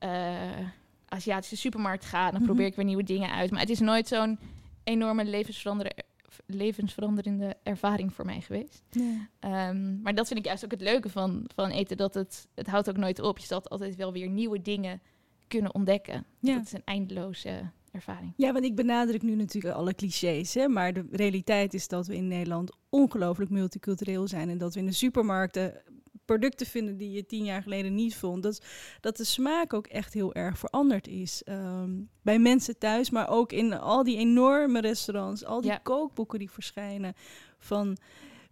uh, 0.00 0.66
Aziatische 1.08 1.56
supermarkt 1.56 2.04
ga. 2.04 2.24
Dan 2.24 2.30
mm 2.30 2.36
-hmm. 2.36 2.46
probeer 2.46 2.66
ik 2.66 2.76
weer 2.76 2.84
nieuwe 2.84 3.02
dingen 3.02 3.30
uit. 3.30 3.50
Maar 3.50 3.60
het 3.60 3.70
is 3.70 3.80
nooit 3.80 4.08
zo'n 4.08 4.38
enorme 4.84 5.24
levensveranderende 5.24 6.02
levensveranderende 6.46 7.56
ervaring 7.62 8.12
voor 8.12 8.24
mij 8.24 8.40
geweest. 8.40 8.82
Ja. 8.90 9.68
Um, 9.68 10.00
maar 10.02 10.14
dat 10.14 10.26
vind 10.26 10.38
ik 10.38 10.44
juist 10.44 10.64
ook 10.64 10.70
het 10.70 10.80
leuke 10.80 11.08
van, 11.08 11.44
van 11.54 11.70
eten. 11.70 11.96
Dat 11.96 12.14
het, 12.14 12.48
het 12.54 12.66
houdt 12.66 12.88
ook 12.88 12.96
nooit 12.96 13.20
op. 13.20 13.38
Je 13.38 13.46
zal 13.46 13.62
altijd 13.62 13.96
wel 13.96 14.12
weer 14.12 14.28
nieuwe 14.28 14.62
dingen 14.62 15.02
kunnen 15.48 15.74
ontdekken. 15.74 16.24
Ja. 16.38 16.54
Dat 16.54 16.64
is 16.64 16.72
een 16.72 16.84
eindeloze 16.84 17.70
ervaring. 17.94 18.32
Ja, 18.36 18.52
want 18.52 18.64
ik 18.64 18.74
benadruk 18.74 19.22
nu 19.22 19.34
natuurlijk 19.34 19.74
alle 19.74 19.94
clichés. 19.94 20.54
Hè, 20.54 20.68
maar 20.68 20.92
de 20.92 21.06
realiteit 21.10 21.74
is 21.74 21.88
dat 21.88 22.06
we 22.06 22.16
in 22.16 22.28
Nederland 22.28 22.70
ongelooflijk 22.88 23.50
multicultureel 23.50 24.28
zijn. 24.28 24.48
En 24.48 24.58
dat 24.58 24.74
we 24.74 24.80
in 24.80 24.86
de 24.86 24.92
supermarkten 24.92 25.82
producten 26.24 26.66
vinden 26.66 26.96
die 26.96 27.10
je 27.10 27.26
tien 27.26 27.44
jaar 27.44 27.62
geleden 27.62 27.94
niet 27.94 28.16
vond. 28.16 28.42
Dat, 28.42 28.64
dat 29.00 29.16
de 29.16 29.24
smaak 29.24 29.72
ook 29.72 29.86
echt 29.86 30.14
heel 30.14 30.34
erg 30.34 30.58
veranderd 30.58 31.08
is. 31.08 31.42
Um, 31.48 32.08
bij 32.22 32.38
mensen 32.38 32.78
thuis, 32.78 33.10
maar 33.10 33.28
ook 33.28 33.52
in 33.52 33.72
al 33.72 34.04
die 34.04 34.16
enorme 34.16 34.80
restaurants, 34.80 35.44
al 35.44 35.60
die 35.60 35.70
ja. 35.70 35.80
kookboeken 35.82 36.38
die 36.38 36.50
verschijnen 36.50 37.14
van 37.58 37.96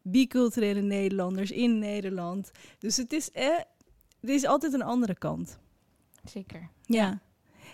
biculturele 0.03 0.81
Nederlanders 0.81 1.51
in 1.51 1.79
Nederland. 1.79 2.51
Dus 2.79 2.97
het 2.97 3.13
is, 3.13 3.31
eh, 3.31 3.59
er 4.21 4.29
is 4.29 4.45
altijd 4.45 4.73
een 4.73 4.83
andere 4.83 5.15
kant. 5.15 5.59
Zeker. 6.25 6.69
Ja. 6.83 7.21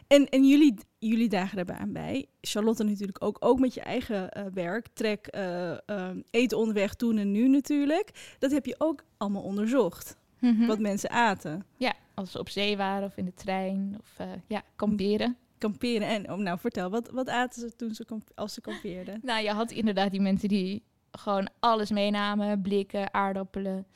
En, 0.08 0.28
en 0.28 0.44
jullie, 0.44 0.74
jullie 0.98 1.28
dagen 1.28 1.56
daarbij 1.56 1.76
aan 1.76 1.92
bij. 1.92 2.26
Charlotte 2.40 2.84
natuurlijk 2.84 3.24
ook, 3.24 3.36
ook 3.40 3.58
met 3.58 3.74
je 3.74 3.80
eigen 3.80 4.30
eh, 4.30 4.44
werk. 4.52 4.86
Trek 4.92 5.26
eh, 5.26 5.88
ehm, 5.88 6.20
eten 6.30 6.58
onderweg 6.58 6.94
toen 6.94 7.18
en 7.18 7.30
nu 7.30 7.48
natuurlijk. 7.48 8.36
Dat 8.38 8.50
heb 8.50 8.66
je 8.66 8.74
ook 8.78 9.04
allemaal 9.16 9.42
onderzocht. 9.42 10.16
Mhm. 10.38 10.66
Wat 10.66 10.78
mensen 10.78 11.10
aten. 11.10 11.64
Ja, 11.76 11.94
als 12.14 12.30
ze 12.30 12.38
op 12.38 12.48
zee 12.48 12.76
waren 12.76 13.06
of 13.06 13.16
in 13.16 13.24
de 13.24 13.34
trein 13.34 13.96
of 14.00 14.14
eh, 14.16 14.26
ja, 14.46 14.62
kamperen. 14.76 15.36
Kamperen. 15.58 16.08
En 16.08 16.32
oh, 16.32 16.38
nou, 16.38 16.58
vertel, 16.58 16.90
wat, 16.90 17.10
wat 17.10 17.28
aten 17.28 17.60
ze 17.60 17.76
toen 17.76 17.94
ze 17.94 18.06
als 18.34 18.54
ze 18.54 18.60
kampeerden? 18.60 19.20
Nou, 19.28 19.42
je 19.42 19.50
had 19.50 19.70
inderdaad 19.70 20.10
die 20.10 20.20
mensen 20.20 20.48
die 20.48 20.82
gewoon 21.12 21.48
alles 21.58 21.90
meenamen. 21.90 22.62
Blikken, 22.62 23.14
aardappelen. 23.14 23.86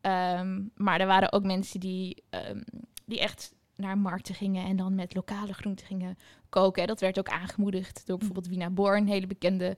Ehm, 0.00 0.62
maar 0.74 1.00
er 1.00 1.06
waren 1.06 1.32
ook 1.32 1.44
mensen 1.44 1.80
die, 1.80 2.22
ehm, 2.30 2.60
die 3.04 3.20
echt 3.20 3.52
naar 3.80 3.98
markten 3.98 4.34
gingen 4.34 4.64
en 4.64 4.76
dan 4.76 4.94
met 4.94 5.14
lokale 5.14 5.52
groenten 5.52 5.86
gingen 5.86 6.16
koken. 6.48 6.86
Dat 6.86 7.00
werd 7.00 7.18
ook 7.18 7.28
aangemoedigd 7.28 8.06
door 8.06 8.16
bijvoorbeeld 8.16 8.48
Wina 8.48 8.70
Born, 8.70 9.00
een 9.02 9.08
hele 9.08 9.26
bekende 9.26 9.76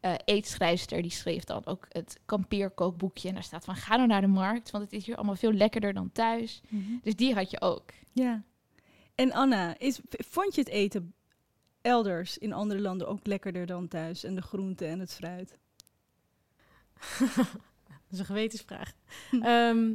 eh 0.00 0.14
eetschrijfster. 0.24 1.02
Die 1.02 1.10
schreef 1.10 1.44
dan 1.44 1.66
ook 1.66 1.86
het 1.88 2.20
kampeerkookboekje. 2.24 3.28
En 3.28 3.34
daar 3.34 3.42
staat 3.42 3.64
van, 3.64 3.76
ga 3.76 3.96
nou 3.96 4.08
naar 4.08 4.20
de 4.20 4.26
markt, 4.26 4.70
want 4.70 4.84
het 4.84 4.92
is 4.92 5.06
hier 5.06 5.16
allemaal 5.16 5.36
veel 5.36 5.52
lekkerder 5.52 5.92
dan 5.92 6.12
thuis. 6.12 6.60
Dus 7.02 7.16
die 7.16 7.34
had 7.34 7.50
je 7.50 7.60
ook. 7.60 7.90
Ja. 8.12 8.42
En 9.14 9.32
Anna, 9.32 9.78
is, 9.78 10.00
vond 10.08 10.54
je 10.54 10.60
het 10.60 10.70
eten 10.70 11.14
elders 11.80 12.38
in 12.38 12.52
andere 12.52 12.80
landen 12.80 13.08
ook 13.08 13.26
lekkerder 13.26 13.66
dan 13.66 13.88
thuis? 13.88 14.24
En 14.24 14.34
de 14.34 14.42
groenten 14.42 14.88
en 14.88 14.98
het 15.00 15.14
fruit? 15.14 15.58
Dat 17.88 18.12
is 18.12 18.18
een 18.18 18.24
gewetensvraag. 18.24 18.92
Ehm, 19.30 19.92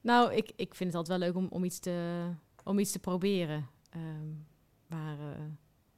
nou, 0.00 0.34
ik, 0.34 0.52
ik 0.56 0.74
vind 0.74 0.92
het 0.92 0.98
altijd 0.98 1.18
wel 1.18 1.28
leuk 1.28 1.36
om, 1.36 1.46
om, 1.50 1.64
iets, 1.64 1.78
te, 1.78 2.28
om 2.64 2.78
iets 2.78 2.92
te 2.92 2.98
proberen. 2.98 3.68
Ehm, 3.90 4.28
maar, 4.86 5.18
eh, 5.18 5.40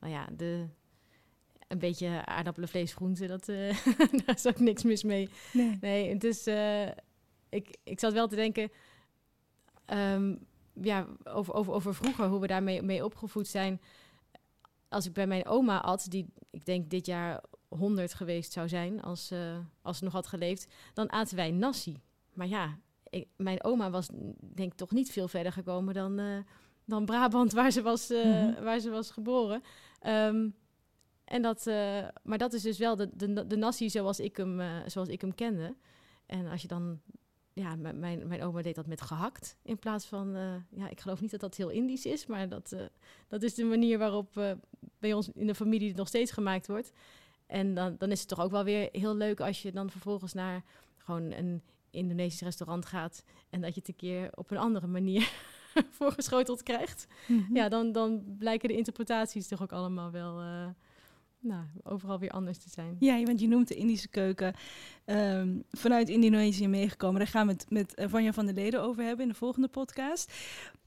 nou 0.00 0.12
ja, 0.12 0.26
de, 0.36 0.66
een 1.68 1.78
beetje 1.78 2.24
aardappelen, 2.26 2.68
vlees, 2.68 2.94
groenten, 2.94 3.28
dat, 3.28 3.48
eh, 3.48 3.84
daar 4.26 4.34
is 4.34 4.46
ook 4.46 4.58
niks 4.58 4.82
mis 4.82 5.02
mee. 5.02 5.28
Nee. 5.52 5.78
Nee, 5.80 6.12
het 6.12 6.24
is. 6.24 6.46
eh, 6.46 6.86
ik, 7.48 7.76
ik 7.84 8.00
zat 8.00 8.12
wel 8.12 8.28
te 8.28 8.36
denken. 8.36 8.70
ehm, 9.84 10.36
ja, 10.82 11.06
over, 11.24 11.54
over, 11.54 11.72
over 11.72 11.94
vroeger, 11.94 12.28
hoe 12.28 12.40
we 12.40 12.46
daarmee 12.46 12.82
mee 12.82 13.04
opgevoed 13.04 13.46
zijn. 13.48 13.80
Als 14.88 15.06
ik 15.06 15.12
bij 15.12 15.26
mijn 15.26 15.46
oma 15.46 15.80
at, 15.80 16.06
die 16.08 16.26
ik 16.50 16.64
denk 16.64 16.90
dit 16.90 17.06
jaar 17.06 17.42
100 17.68 18.14
geweest 18.14 18.52
zou 18.52 18.68
zijn, 18.68 19.02
als, 19.02 19.32
als 19.82 19.98
ze 19.98 20.04
nog 20.04 20.12
had 20.12 20.26
geleefd, 20.26 20.72
dan 20.92 21.12
aten 21.12 21.36
wij 21.36 21.50
nasi. 21.50 22.00
Maar 22.32 22.46
ja, 22.46 22.78
ik, 23.14 23.28
mijn 23.36 23.64
oma 23.64 23.90
was 23.90 24.08
denk 24.40 24.72
ik 24.72 24.78
toch 24.78 24.90
niet 24.90 25.10
veel 25.10 25.28
verder 25.28 25.52
gekomen 25.52 25.94
dan, 25.94 26.18
eh, 26.18 26.38
dan 26.84 27.04
Brabant, 27.04 27.52
waar 27.52 27.70
ze 27.70 27.82
was, 27.82 28.10
eh, 28.10 28.24
Mhm. 28.24 28.62
waar 28.62 28.78
ze 28.80 28.90
was 28.90 29.10
geboren. 29.10 29.62
Ehm, 30.00 30.48
en 31.24 31.42
dat, 31.42 31.66
eh, 31.66 32.08
maar 32.22 32.38
dat 32.38 32.52
is 32.52 32.62
dus 32.62 32.78
wel 32.78 32.96
de, 32.96 33.10
de, 33.14 33.46
de 33.46 33.56
nasi 33.56 33.90
zoals 33.90 34.20
ik, 34.20 34.36
hem, 34.36 34.60
zoals 34.86 35.08
ik 35.08 35.20
hem 35.20 35.34
kende. 35.34 35.74
En 36.26 36.46
als 36.46 36.62
je 36.62 36.68
dan, 36.68 37.00
ja, 37.52 37.76
mijn, 37.76 38.28
mijn 38.28 38.42
oma 38.42 38.62
deed 38.62 38.74
dat 38.74 38.86
met 38.86 39.00
gehakt 39.00 39.56
in 39.62 39.78
plaats 39.78 40.06
van, 40.06 40.36
ja, 40.70 40.88
ik 40.88 41.00
geloof 41.00 41.20
niet 41.20 41.30
dat 41.30 41.40
dat 41.40 41.56
heel 41.56 41.68
Indisch 41.70 42.06
is, 42.06 42.26
maar 42.26 42.48
dat, 42.48 42.76
dat 43.28 43.42
is 43.42 43.54
de 43.54 43.64
manier 43.64 43.98
waarop 43.98 44.56
bij 44.98 45.12
ons 45.12 45.28
in 45.34 45.46
de 45.46 45.54
familie 45.54 45.88
het 45.88 45.96
nog 45.96 46.08
steeds 46.08 46.30
gemaakt 46.30 46.66
wordt. 46.66 46.92
En 47.46 47.74
dan, 47.74 47.94
dan 47.98 48.10
is 48.10 48.20
het 48.20 48.28
toch 48.28 48.40
ook 48.40 48.50
wel 48.50 48.64
weer 48.64 48.88
heel 48.92 49.14
leuk 49.16 49.40
als 49.40 49.62
je 49.62 49.72
dan 49.72 49.90
vervolgens 49.90 50.32
naar 50.32 50.64
gewoon 50.96 51.32
een 51.32 51.62
Indonesisch 51.94 52.40
restaurant 52.40 52.86
gaat 52.86 53.24
en 53.50 53.60
dat 53.60 53.74
je 53.74 53.80
het 53.80 53.88
een 53.88 53.96
keer 53.96 54.30
op 54.34 54.50
een 54.50 54.58
andere 54.58 54.86
manier 54.86 55.32
voorgeschoteld 55.98 56.62
krijgt. 56.62 57.06
Mhm. 57.26 57.54
Ja, 57.56 57.68
dan, 57.68 57.92
dan 57.92 58.36
blijken 58.38 58.68
de 58.68 58.76
interpretaties 58.76 59.48
toch 59.48 59.62
ook 59.62 59.72
allemaal 59.72 60.10
wel 60.10 60.40
eh, 60.40 60.66
nou, 61.44 61.64
overal 61.82 62.18
weer 62.18 62.30
anders 62.30 62.58
te 62.58 62.68
zijn. 62.68 62.96
Ja, 62.98 63.22
want 63.22 63.40
je 63.40 63.48
noemt 63.48 63.68
de 63.68 63.74
Indische 63.74 64.08
keuken 64.08 64.54
ehm, 65.04 65.58
vanuit 65.70 66.08
Indonesië 66.08 66.68
meegekomen. 66.68 67.18
Daar 67.18 67.28
gaan 67.28 67.46
we 67.46 67.52
het 67.52 67.70
met 67.70 67.94
eh, 67.94 68.08
Vanja 68.08 68.32
van 68.32 68.46
der 68.46 68.54
Leden 68.54 68.82
over 68.82 69.04
hebben 69.04 69.24
in 69.24 69.30
de 69.30 69.38
volgende 69.38 69.68
podcast. 69.68 70.32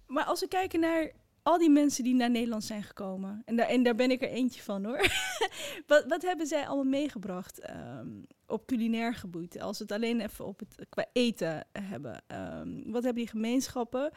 Maar 0.08 0.24
als 0.24 0.40
we 0.40 0.48
kijken 0.48 0.80
naar 0.80 1.12
al 1.48 1.58
die 1.58 1.70
mensen 1.70 2.04
die 2.04 2.16
naar 2.16 2.30
Nederland 2.30 2.64
zijn 2.64 2.84
gekomen, 2.84 3.42
en 3.46 3.56
daar, 3.56 3.68
en 3.68 3.84
daar 3.84 3.96
ben 3.96 4.12
ik 4.12 4.22
er 4.22 4.30
eentje 4.30 4.62
van 4.62 4.86
hoor. 4.86 4.98
wat, 5.88 6.06
wat 6.08 6.22
hebben 6.22 6.48
zij 6.48 6.68
allemaal 6.68 7.00
meegebracht 7.00 7.60
ehm, 7.60 8.08
op 8.48 8.66
culinair 8.66 9.14
gebied? 9.14 9.62
Als 9.62 9.78
we 9.78 9.84
het 9.84 9.94
alleen 9.94 10.22
even 10.22 10.46
op 10.46 10.60
het 10.60 10.86
qua 10.90 11.06
eten 11.14 11.68
hebben. 11.72 12.22
Ehm, 12.28 12.92
wat 12.92 13.04
hebben 13.04 13.24
die 13.24 13.32
gemeenschappen 13.32 14.12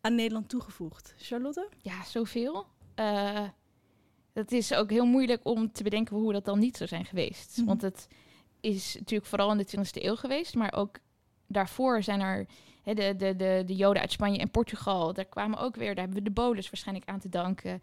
aan 0.00 0.14
Nederland 0.14 0.48
toegevoegd? 0.48 1.14
Charlotte? 1.18 1.68
Ja, 1.82 2.04
zoveel. 2.04 2.66
Eh 2.94 3.48
het 4.32 4.52
is 4.52 4.74
ook 4.74 4.90
heel 4.90 5.06
moeilijk 5.06 5.40
om 5.42 5.72
te 5.72 5.82
bedenken 5.82 6.16
hoe 6.16 6.32
dat 6.32 6.44
dan 6.44 6.58
niet 6.58 6.76
zou 6.76 6.88
zijn 6.88 7.04
geweest. 7.04 7.56
Mhm. 7.56 7.66
Want 7.66 7.82
het 7.82 8.08
is 8.60 8.94
natuurlijk 8.94 9.28
vooral 9.28 9.50
in 9.50 9.58
de 9.58 9.64
20e 9.64 10.04
eeuw 10.04 10.16
geweest, 10.16 10.54
maar 10.54 10.72
ook 10.72 10.98
daarvoor 11.46 12.02
zijn 12.02 12.20
er 12.20 12.46
de, 12.94 13.16
de, 13.16 13.36
de, 13.36 13.62
de 13.66 13.76
Joden 13.76 14.02
uit 14.02 14.12
Spanje 14.12 14.38
en 14.38 14.50
Portugal. 14.50 15.12
Daar 15.12 15.24
kwamen 15.24 15.58
ook 15.58 15.76
weer, 15.76 15.94
daar 15.94 16.04
hebben 16.04 16.22
we 16.22 16.30
de 16.30 16.40
bolus 16.40 16.70
waarschijnlijk 16.70 17.08
aan 17.08 17.20
te 17.20 17.28
danken. 17.28 17.82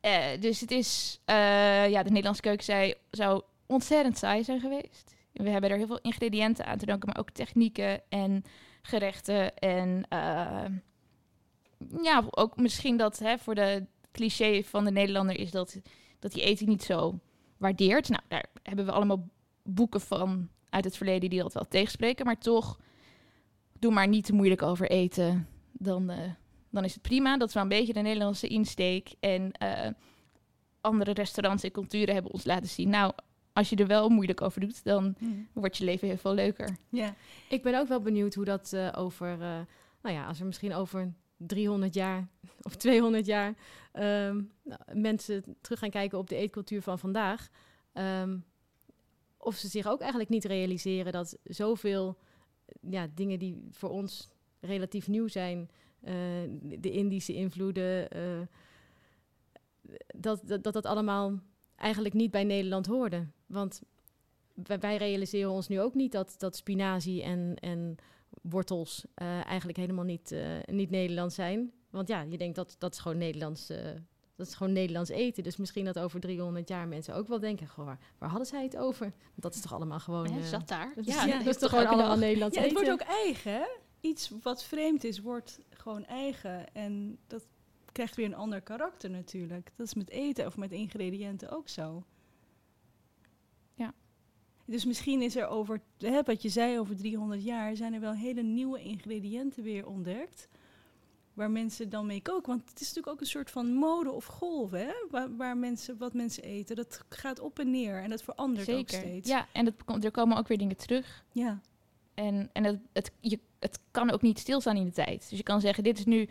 Eh, 0.00 0.24
dus 0.40 0.60
het 0.60 0.70
is, 0.70 1.20
eh, 1.24 1.88
ja, 1.88 2.02
de 2.02 2.08
Nederlandse 2.08 2.42
keuken 2.42 2.94
zou 3.10 3.42
ontzettend 3.66 4.18
saai 4.18 4.44
zijn 4.44 4.60
geweest. 4.60 5.14
We 5.32 5.50
hebben 5.50 5.70
er 5.70 5.76
heel 5.76 5.86
veel 5.86 6.00
ingrediënten 6.00 6.66
aan 6.66 6.78
te 6.78 6.86
danken, 6.86 7.08
maar 7.08 7.18
ook 7.18 7.30
technieken 7.30 8.00
en 8.08 8.44
gerechten 8.82 9.56
en 9.56 10.04
eh, 10.08 10.64
ja, 12.02 12.24
ook 12.30 12.56
misschien 12.56 12.96
dat 12.96 13.18
hè, 13.18 13.38
voor 13.38 13.54
de 13.54 13.86
cliché 14.12 14.62
van 14.62 14.84
de 14.84 14.90
Nederlander 14.90 15.38
is 15.38 15.50
dat, 15.50 15.80
dat 16.18 16.32
die 16.32 16.42
eten 16.42 16.68
niet 16.68 16.82
zo 16.82 17.18
waardeert. 17.56 18.08
Nou, 18.08 18.22
daar 18.28 18.46
hebben 18.62 18.84
we 18.84 18.92
allemaal 18.92 19.28
boeken 19.62 20.00
van 20.00 20.48
uit 20.70 20.84
het 20.84 20.96
verleden 20.96 21.30
die 21.30 21.42
dat 21.42 21.52
wel 21.52 21.68
tegenspreken, 21.68 22.26
maar 22.26 22.38
toch 22.38 22.78
doe 23.80 23.92
maar 23.92 24.08
niet 24.08 24.24
te 24.24 24.32
moeilijk 24.32 24.62
over 24.62 24.90
eten. 24.90 25.48
Dan, 25.72 26.10
eh, 26.10 26.18
dan 26.70 26.84
is 26.84 26.92
het 26.92 27.02
prima. 27.02 27.36
Dat 27.36 27.48
is 27.48 27.54
wel 27.54 27.62
een 27.62 27.68
beetje 27.68 27.92
de 27.92 28.00
Nederlandse 28.00 28.46
insteek. 28.46 29.12
En 29.20 29.52
eh, 29.52 29.90
andere 30.80 31.12
restaurants 31.12 31.62
en 31.62 31.70
culturen 31.70 32.14
hebben 32.14 32.32
ons 32.32 32.44
laten 32.44 32.68
zien. 32.68 32.88
Nou, 32.88 33.12
als 33.52 33.68
je 33.68 33.76
er 33.76 33.86
wel 33.86 34.08
moeilijk 34.08 34.40
over 34.40 34.60
doet, 34.60 34.84
dan 34.84 35.16
wordt 35.52 35.76
je 35.76 35.84
leven 35.84 36.08
heel 36.08 36.16
veel 36.16 36.34
leuker. 36.34 36.76
Ja. 36.88 37.14
Ik 37.48 37.62
ben 37.62 37.78
ook 37.78 37.88
wel 37.88 38.00
benieuwd 38.00 38.34
hoe 38.34 38.44
dat 38.44 38.72
eh, 38.72 38.88
over, 38.96 39.32
eh, 39.32 39.60
nou 40.02 40.14
ja, 40.14 40.26
als 40.26 40.40
er 40.40 40.46
misschien 40.46 40.74
over 40.74 41.12
300 41.36 41.94
jaar 41.94 42.28
of 42.62 42.76
200 42.76 43.26
jaar 43.26 43.54
ehm, 43.92 44.42
nou, 44.62 44.80
mensen 44.92 45.56
terug 45.60 45.78
gaan 45.78 45.90
kijken 45.90 46.18
op 46.18 46.28
de 46.28 46.36
eetcultuur 46.36 46.82
van 46.82 46.98
vandaag. 46.98 47.48
ehm, 47.92 48.38
of 49.42 49.54
ze 49.56 49.68
zich 49.68 49.86
ook 49.86 50.00
eigenlijk 50.00 50.30
niet 50.30 50.44
realiseren 50.44 51.12
dat 51.12 51.38
zoveel 51.44 52.18
ja, 52.80 53.08
dingen 53.14 53.38
die 53.38 53.56
voor 53.70 53.90
ons 53.90 54.28
relatief 54.60 55.08
nieuw 55.08 55.28
zijn, 55.28 55.70
eh, 56.00 56.14
de 56.60 56.90
Indische 56.90 57.34
invloeden, 57.34 58.10
eh, 58.10 58.40
dat, 60.16 60.40
dat, 60.44 60.62
dat 60.62 60.72
dat 60.72 60.86
allemaal 60.86 61.40
eigenlijk 61.76 62.14
niet 62.14 62.30
bij 62.30 62.44
Nederland 62.44 62.86
hoorde. 62.86 63.26
Want 63.46 63.82
wij, 64.54 64.96
realiseren 64.96 65.50
ons 65.50 65.68
nu 65.68 65.80
ook 65.80 65.94
niet 65.94 66.12
dat, 66.12 66.34
dat 66.38 66.56
spinazie 66.56 67.22
en, 67.22 67.54
en 67.54 67.96
wortels 68.42 69.04
eh, 69.14 69.44
eigenlijk 69.46 69.78
helemaal 69.78 70.04
niet, 70.04 70.34
niet 70.66 70.90
Nederlands 70.90 71.34
zijn. 71.34 71.72
Want 71.90 72.08
ja, 72.08 72.22
je 72.22 72.38
denkt 72.38 72.56
dat 72.56 72.76
dat 72.78 72.92
is 72.92 72.98
gewoon 72.98 73.18
Nederlands, 73.18 73.70
eh, 73.70 73.90
dat 74.40 74.48
is 74.48 74.54
gewoon 74.54 74.72
Nederlands 74.72 75.10
eten. 75.10 75.42
Dus 75.42 75.56
misschien 75.56 75.84
dat 75.84 75.98
over 75.98 76.20
300 76.20 76.68
jaar 76.68 76.88
mensen 76.88 77.14
ook 77.14 77.28
wel 77.28 77.40
denken, 77.40 77.68
goh, 77.68 77.84
waar, 77.84 77.98
waar 78.18 78.28
hadden 78.28 78.46
zij 78.46 78.62
het 78.62 78.76
over? 78.76 79.06
Want 79.06 79.42
dat 79.42 79.54
is 79.54 79.60
toch 79.60 79.72
allemaal 79.72 80.00
gewoon... 80.00 80.30
Hè, 80.30 80.40
eh, 80.40 80.46
zat 80.46 80.68
daar. 80.68 80.92
dat 80.94 81.06
Ja, 81.06 81.24
is, 81.24 81.32
dat 81.32 81.38
dat 81.44 81.54
is 81.54 81.60
toch 81.60 81.70
toch 81.70 81.70
gewoon 81.70 81.86
allemaal 81.86 82.08
dag. 82.08 82.18
Nederlands 82.18 82.56
Ja, 82.56 82.62
het 82.62 82.70
eten? 82.70 82.84
wordt 82.84 83.02
ook 83.02 83.08
eigen, 83.08 83.52
hè? 83.52 83.66
Iets 84.00 84.30
wat 84.42 84.64
vreemd 84.64 85.04
is, 85.04 85.20
wordt 85.20 85.60
gewoon 85.70 86.04
eigen. 86.04 86.74
En 86.74 87.18
dat 87.26 87.46
krijgt 87.92 88.16
weer 88.16 88.26
een 88.26 88.34
ander 88.34 88.60
karakter 88.60 89.10
natuurlijk. 89.10 89.72
Dat 89.76 89.86
is 89.86 89.94
met 89.94 90.10
eten 90.10 90.46
of 90.46 90.56
met 90.56 90.72
ingrediënten 90.72 91.50
ook 91.50 91.68
zo. 91.68 92.04
Ja. 93.74 93.94
Dus 94.64 94.84
misschien 94.84 95.22
is 95.22 95.36
er 95.36 95.46
over, 95.46 95.80
hè, 95.98 96.22
wat 96.22 96.42
je 96.42 96.48
zei, 96.48 96.78
over 96.78 96.96
300 96.96 97.44
jaar 97.44 97.76
zijn 97.76 97.94
er 97.94 98.00
wel 98.00 98.14
hele 98.14 98.42
nieuwe 98.42 98.82
ingrediënten 98.82 99.62
weer 99.62 99.86
ontdekt. 99.86 100.48
Waar 101.40 101.50
mensen 101.50 101.88
dan 101.88 102.06
mee 102.06 102.22
koken. 102.22 102.48
Want 102.48 102.68
het 102.68 102.80
is 102.80 102.86
natuurlijk 102.86 103.14
ook 103.14 103.20
een 103.20 103.26
soort 103.26 103.50
van 103.50 103.72
mode 103.72 104.10
of 104.10 104.24
golf, 104.24 104.70
hè? 104.70 104.90
Waar, 105.10 105.36
waar 105.36 105.56
mensen, 105.56 105.98
wat 105.98 106.14
mensen 106.14 106.42
eten. 106.42 106.76
Dat 106.76 107.04
gaat 107.08 107.40
op 107.40 107.58
en 107.58 107.70
neer 107.70 108.02
en 108.02 108.10
dat 108.10 108.22
verandert 108.22 108.68
ook 108.70 108.74
Zeker. 108.90 108.98
steeds. 108.98 109.28
Ja, 109.28 109.46
en 109.52 109.64
dat, 109.64 110.04
er 110.04 110.10
komen 110.10 110.36
ook 110.36 110.48
weer 110.48 110.58
dingen 110.58 110.76
terug. 110.76 111.24
ja. 111.32 111.60
En, 112.14 112.50
en 112.52 112.64
het, 112.64 112.78
het, 112.92 113.12
je, 113.20 113.38
het 113.58 113.78
kan 113.90 114.10
ook 114.10 114.22
niet 114.22 114.38
stilstaan 114.38 114.76
in 114.76 114.84
de 114.84 114.90
tijd. 114.90 115.26
Dus 115.28 115.38
je 115.38 115.44
kan 115.44 115.60
zeggen, 115.60 115.84
dit 115.84 115.98
is 115.98 116.04
nu 116.04 116.28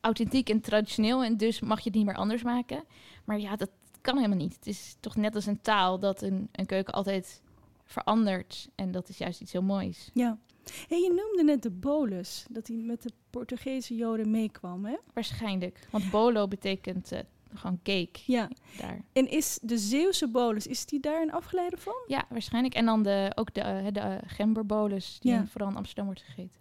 authentiek 0.00 0.48
en 0.48 0.60
traditioneel 0.60 1.24
en 1.24 1.36
dus 1.36 1.60
mag 1.60 1.78
je 1.78 1.84
het 1.84 1.94
niet 1.94 2.06
meer 2.06 2.16
anders 2.16 2.42
maken. 2.42 2.84
Maar 3.24 3.38
ja, 3.40 3.56
dat 3.56 3.70
kan 4.00 4.16
helemaal 4.16 4.36
niet. 4.36 4.54
Het 4.54 4.66
is 4.66 4.96
toch 5.00 5.16
net 5.16 5.34
als 5.34 5.46
een 5.46 5.60
taal 5.60 5.98
dat 5.98 6.22
een, 6.22 6.48
een 6.52 6.66
keuken 6.66 6.94
altijd 6.94 7.42
verandert. 7.84 8.68
En 8.74 8.90
dat 8.90 9.08
is 9.08 9.18
juist 9.18 9.40
iets 9.40 9.52
heel 9.52 9.62
moois. 9.62 10.10
Ja. 10.14 10.38
Hey, 10.88 10.98
je 11.00 11.08
noemde 11.08 11.52
net 11.52 11.62
de 11.62 11.70
bolus, 11.70 12.44
dat 12.50 12.66
hij 12.66 12.76
met 12.76 13.02
de 13.02 13.10
Portugese 13.30 13.94
Joden 13.94 14.30
meekwam, 14.30 14.84
hè? 14.84 14.96
Waarschijnlijk. 15.14 15.88
Want 15.90 16.10
bolo 16.10 16.48
betekent 16.48 17.12
eh, 17.12 17.20
gewoon 17.54 17.80
cake 17.82 18.18
Ja. 18.26 18.50
daar. 18.80 19.04
En 19.12 19.30
is 19.30 19.58
de 19.62 19.78
Zeeuwse 19.78 20.28
bolus, 20.28 20.66
is 20.66 20.86
die 20.86 21.00
daar 21.00 21.22
een 21.22 21.32
afgeleide 21.32 21.76
van? 21.76 21.94
Ja, 22.06 22.24
waarschijnlijk. 22.28 22.74
En 22.74 22.84
dan 22.84 23.02
de, 23.02 23.32
ook 23.34 23.54
de, 23.54 23.60
eh, 23.60 23.86
de 23.92 24.00
eh, 24.00 24.16
gemberbolus, 24.26 25.16
die 25.20 25.32
Ja. 25.32 25.46
vooral 25.46 25.70
in 25.70 25.76
Amsterdam 25.76 26.04
wordt 26.06 26.22
gegeten. 26.22 26.60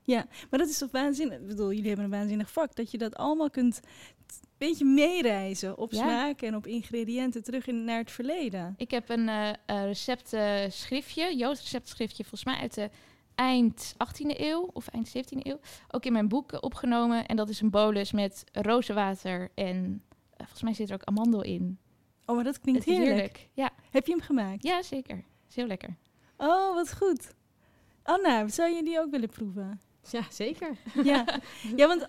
Maar 0.49 0.59
dat 0.59 0.69
is 0.69 0.77
toch 0.77 0.91
waanzinnig? 0.91 1.39
Ik 1.39 1.47
bedoel, 1.47 1.71
jullie 1.71 1.87
hebben 1.87 2.05
een 2.05 2.11
waanzinnig 2.11 2.51
vak. 2.51 2.75
Dat 2.75 2.91
je 2.91 2.97
dat 2.97 3.15
allemaal 3.15 3.49
kunt 3.49 3.79
een 3.83 4.39
beetje 4.57 4.85
meereizen 4.85 5.77
op 5.77 5.91
Ja. 5.91 5.97
smaak 5.97 6.41
en 6.41 6.55
op 6.55 6.67
ingrediënten 6.67 7.43
terug 7.43 7.67
in, 7.67 7.83
naar 7.83 7.97
het 7.99 8.11
verleden. 8.11 8.73
Ik 8.77 8.91
heb 8.91 9.09
een 9.09 9.29
receptschriftje, 9.65 11.35
Joods 11.35 11.61
receptschriftje, 11.61 12.23
volgens 12.23 12.45
mij 12.45 12.55
uit 12.57 12.73
de 12.73 12.89
eind 13.35 13.93
18e 13.93 14.39
eeuw 14.39 14.69
of 14.73 14.87
eind 14.87 15.07
17e 15.17 15.39
eeuw, 15.39 15.59
ook 15.91 16.05
in 16.05 16.13
mijn 16.13 16.27
boek 16.27 16.51
eh, 16.51 16.57
opgenomen. 16.61 17.25
En 17.25 17.35
dat 17.35 17.49
is 17.49 17.61
een 17.61 17.69
bolus 17.69 18.11
met 18.11 18.43
rozenwater 18.51 19.51
en 19.55 20.03
eh, 20.29 20.37
volgens 20.37 20.61
mij 20.61 20.73
zit 20.73 20.89
er 20.89 20.95
ook 20.95 21.03
amandel 21.03 21.43
in. 21.43 21.79
Oh, 22.25 22.35
maar 22.35 22.43
dat 22.43 22.59
klinkt 22.59 22.85
heerlijk. 22.85 23.49
Ja, 23.53 23.69
Heb 23.91 24.05
je 24.05 24.11
hem 24.11 24.21
gemaakt? 24.21 24.63
ja, 24.63 24.81
zeker. 24.81 25.23
Is 25.49 25.55
heel 25.55 25.67
lekker. 25.67 25.95
Oh, 26.37 26.73
wat 26.73 26.95
goed. 26.95 27.33
Anna, 28.03 28.47
zou 28.47 28.69
je 28.69 28.83
die 28.83 28.99
ook 28.99 29.11
willen 29.11 29.29
proeven? 29.29 29.81
Ja, 30.09 30.21
zeker. 30.29 30.77
ja. 31.03 31.25
ja, 31.75 31.87
want 31.87 32.05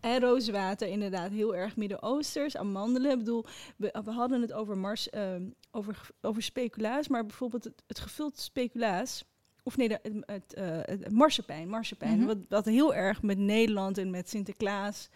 hè, 0.00 0.18
rozenwater 0.18 0.88
inderdaad 0.88 1.30
heel 1.30 1.56
erg 1.56 1.76
Midden-Oosters. 1.76 2.56
Amandelen, 2.56 3.10
ik 3.10 3.18
bedoel, 3.18 3.44
we, 3.76 3.94
we 4.04 4.10
hadden 4.10 4.40
het 4.40 4.52
over, 4.52 4.78
mars, 4.78 5.10
ehm, 5.10 5.48
over, 5.70 6.08
over 6.20 6.42
speculaas, 6.42 7.08
maar 7.08 7.26
bijvoorbeeld 7.26 7.64
het, 7.64 7.82
het 7.86 7.98
gevuld 7.98 8.38
speculaas... 8.38 9.24
Of 9.70 9.76
nee, 9.76 9.88
de- 9.88 10.00
het, 10.26 10.54
het, 10.56 11.00
het 11.00 11.10
marsepein, 11.12 11.68
marsepein 11.68 12.16
Mhm. 12.18 12.26
wat, 12.26 12.38
wat 12.48 12.64
heel 12.64 12.94
erg 12.94 13.22
met 13.22 13.38
Nederland 13.38 13.98
en 13.98 14.10
met 14.10 14.28
Sinterklaas 14.28 15.08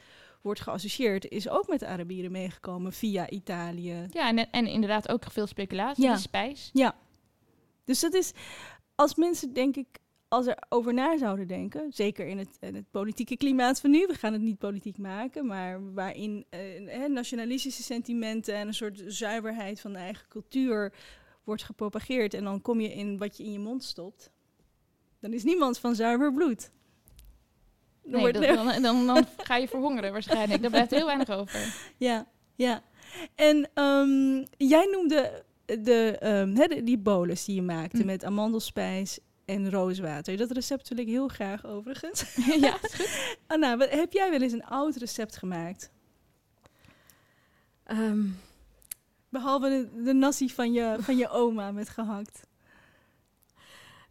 wordt 0.43 0.61
geassocieerd, 0.61 1.29
is 1.29 1.49
ook 1.49 1.69
met 1.69 1.81
de 1.81 1.87
Arabieren 1.87 2.31
meegekomen 2.33 2.93
via 2.93 3.31
Italië. 3.31 4.07
Ja, 4.11 4.29
en, 4.29 4.51
en 4.51 4.67
inderdaad 4.67 5.09
ook 5.09 5.25
veel 5.31 5.47
speculatie, 5.47 6.05
Ja. 6.05 6.14
de 6.14 6.21
spijs. 6.21 6.71
Dus 7.85 8.01
dat 8.01 8.14
is, 8.14 8.33
als 8.95 9.14
mensen 9.14 9.53
denk 9.53 9.77
ik, 9.77 9.87
als 10.29 10.47
er 10.47 10.57
over 10.69 10.95
na 10.95 11.19
zouden 11.19 11.47
denken, 11.47 11.93
zeker 11.93 12.27
in 12.27 12.38
het, 12.38 12.57
in 12.61 12.75
het 12.75 12.90
politieke 12.90 13.37
klimaat 13.37 13.81
van 13.81 13.90
nu, 13.90 14.07
we 14.07 14.14
gaan 14.14 14.33
het 14.33 14.43
niet 14.43 14.59
politiek 14.59 14.99
maken, 14.99 15.47
maar 15.47 15.93
waarin 15.95 16.45
eh, 16.51 17.05
nationalistische 17.09 17.83
sentimenten 17.83 18.55
en 18.55 18.67
een 18.67 18.75
soort 18.75 19.03
zuiverheid 19.07 19.81
van 19.81 19.93
de 19.93 19.99
eigen 19.99 20.29
cultuur 20.29 20.93
wordt 21.45 21.62
gepropageerd 21.62 22.35
en 22.35 22.45
dan 22.45 22.62
kom 22.62 22.81
je 22.81 22.93
in 22.93 23.19
wat 23.19 23.37
je 23.37 23.45
in 23.45 23.53
je 23.53 23.59
mond 23.59 23.85
stopt, 23.85 24.31
dan 25.25 25.33
is 25.33 25.45
niemand 25.45 25.79
van 25.79 25.95
zuiver 25.95 26.33
bloed. 26.33 26.71
Dan 28.03 28.23
Nee, 28.23 28.33
dat- 28.33 28.43
dan, 28.43 28.83
dan, 28.83 29.07
dan 29.07 29.27
ga 29.49 29.57
je 29.57 29.69
verhongeren 29.69 30.13
waarschijnlijk. 30.13 30.61
Daar 30.63 30.71
blijft 30.71 30.91
heel 30.91 31.07
weinig 31.07 31.31
over. 31.31 31.75
Ja, 31.97 32.27
ja. 32.55 32.83
En 33.35 33.71
ehm, 33.75 34.45
jij 34.57 34.89
noemde 34.93 35.45
de, 35.65 36.17
ehm, 36.21 36.55
hè, 36.57 36.67
de- 36.67 36.83
die 36.83 36.99
bolus 36.99 37.45
die 37.45 37.55
je 37.55 37.63
maakte 37.63 37.97
Hm. 38.01 38.07
met 38.07 38.25
amandelspijs 38.25 39.19
en 39.45 39.71
rooswater. 39.71 40.37
Dat 40.37 40.51
recept 40.51 40.89
wil 40.89 40.99
ik 40.99 41.07
heel 41.07 41.29
graag 41.29 41.67
overigens. 41.67 42.35
ja, 42.61 42.77
is 42.83 42.95
goed. 42.95 43.37
Anna, 43.47 43.77
wat- 43.77 43.91
heb 43.91 44.13
jij 44.13 44.31
wel 44.31 44.41
eens 44.43 44.53
een 44.53 44.65
oud 44.65 44.97
recept 44.97 45.37
gemaakt? 45.37 45.91
Ehm, 47.85 48.23
Behalve 49.29 49.69
de, 49.69 50.03
de 50.03 50.13
nasi 50.13 50.51
van 50.51 50.73
je, 50.73 50.97
van 50.99 51.17
je 51.17 51.29
oma 51.29 51.73
met 51.73 51.89
gehakt. 51.89 52.47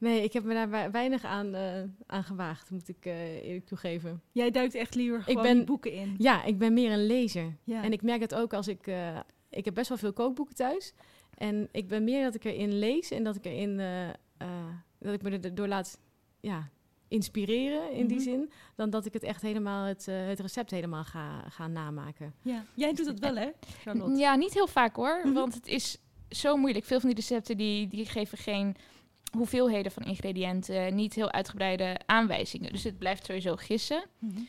Nee, 0.04 0.24
ik 0.24 0.34
heb 0.34 0.44
me 0.44 0.54
daar 0.54 0.70
wei- 0.70 0.90
weinig 0.92 1.24
aan, 1.24 1.54
eh, 1.56 1.82
aan 2.06 2.24
gewaagd, 2.24 2.70
moet 2.72 2.88
ik 2.90 3.06
eh, 3.06 3.44
eerlijk 3.46 3.66
toegeven. 3.66 4.22
Jij 4.32 4.52
duikt 4.52 4.76
echt 4.76 4.96
liever 4.96 5.22
gewoon 5.24 5.44
ben- 5.44 5.56
die 5.56 5.64
boeken 5.66 5.92
in. 5.94 6.16
Ja, 6.18 6.44
ik 6.44 6.58
ben 6.58 6.74
meer 6.74 6.92
een 6.92 7.06
lezer. 7.06 7.56
Ja. 7.64 7.84
En 7.84 7.92
ik 7.92 8.02
merk 8.02 8.22
het 8.22 8.36
ook 8.36 8.54
als 8.54 8.68
ik... 8.68 8.88
eh, 8.88 9.20
ik 9.50 9.66
heb 9.66 9.74
best 9.74 9.90
wel 9.90 9.98
veel 9.98 10.14
kookboeken 10.14 10.56
thuis. 10.56 10.94
En 11.38 11.70
ik 11.72 11.88
ben 11.88 12.04
meer 12.04 12.24
dat 12.24 12.36
ik 12.36 12.44
erin 12.44 12.80
lees 12.80 13.12
en 13.12 13.24
dat 13.24 13.36
ik 13.36 13.46
erin... 13.46 13.78
dat 15.00 15.14
ik 15.14 15.22
me 15.22 15.40
erdoor 15.40 15.68
laat 15.68 16.00
ja, 16.40 16.70
inspireren 17.08 17.92
in 17.92 18.08
die 18.08 18.16
Mhm. 18.18 18.26
zin... 18.26 18.52
dan 18.76 18.90
dat 18.90 19.06
ik 19.06 19.14
het 19.14 19.24
echt 19.24 19.42
helemaal 19.42 19.86
het, 19.86 20.08
eh, 20.08 20.28
het 20.28 20.40
recept 20.40 20.72
helemaal 20.72 21.04
ga, 21.04 21.42
ga 21.50 21.68
namaken. 21.68 22.34
ja. 22.42 22.64
Jij 22.76 22.94
doet 22.94 23.06
het 23.06 23.20
wel, 23.20 23.36
hè, 23.36 23.50
Charlotte? 23.82 24.20
Ja, 24.20 24.36
niet 24.36 24.54
heel 24.54 24.68
vaak 24.68 24.96
hoor. 24.96 25.22
Mhm. 25.24 25.34
Want 25.34 25.54
het 25.54 25.68
is 25.68 25.98
zo 26.30 26.58
moeilijk. 26.58 26.86
Veel 26.86 27.00
van 27.00 27.10
die 27.10 27.18
recepten 27.18 27.58
die, 27.58 27.88
die 27.88 28.06
geven 28.06 28.38
geen 28.38 28.76
hoeveelheden 29.34 29.92
van 29.92 30.04
ingrediënten. 30.04 30.96
Niet 30.96 31.14
heel 31.14 31.32
uitgebreide 31.32 32.00
aanwijzingen. 32.06 32.72
Dus 32.72 32.84
het 32.84 32.98
blijft 32.98 33.26
sowieso 33.26 33.56
gissen. 33.56 34.06
Mhm. 34.20 34.42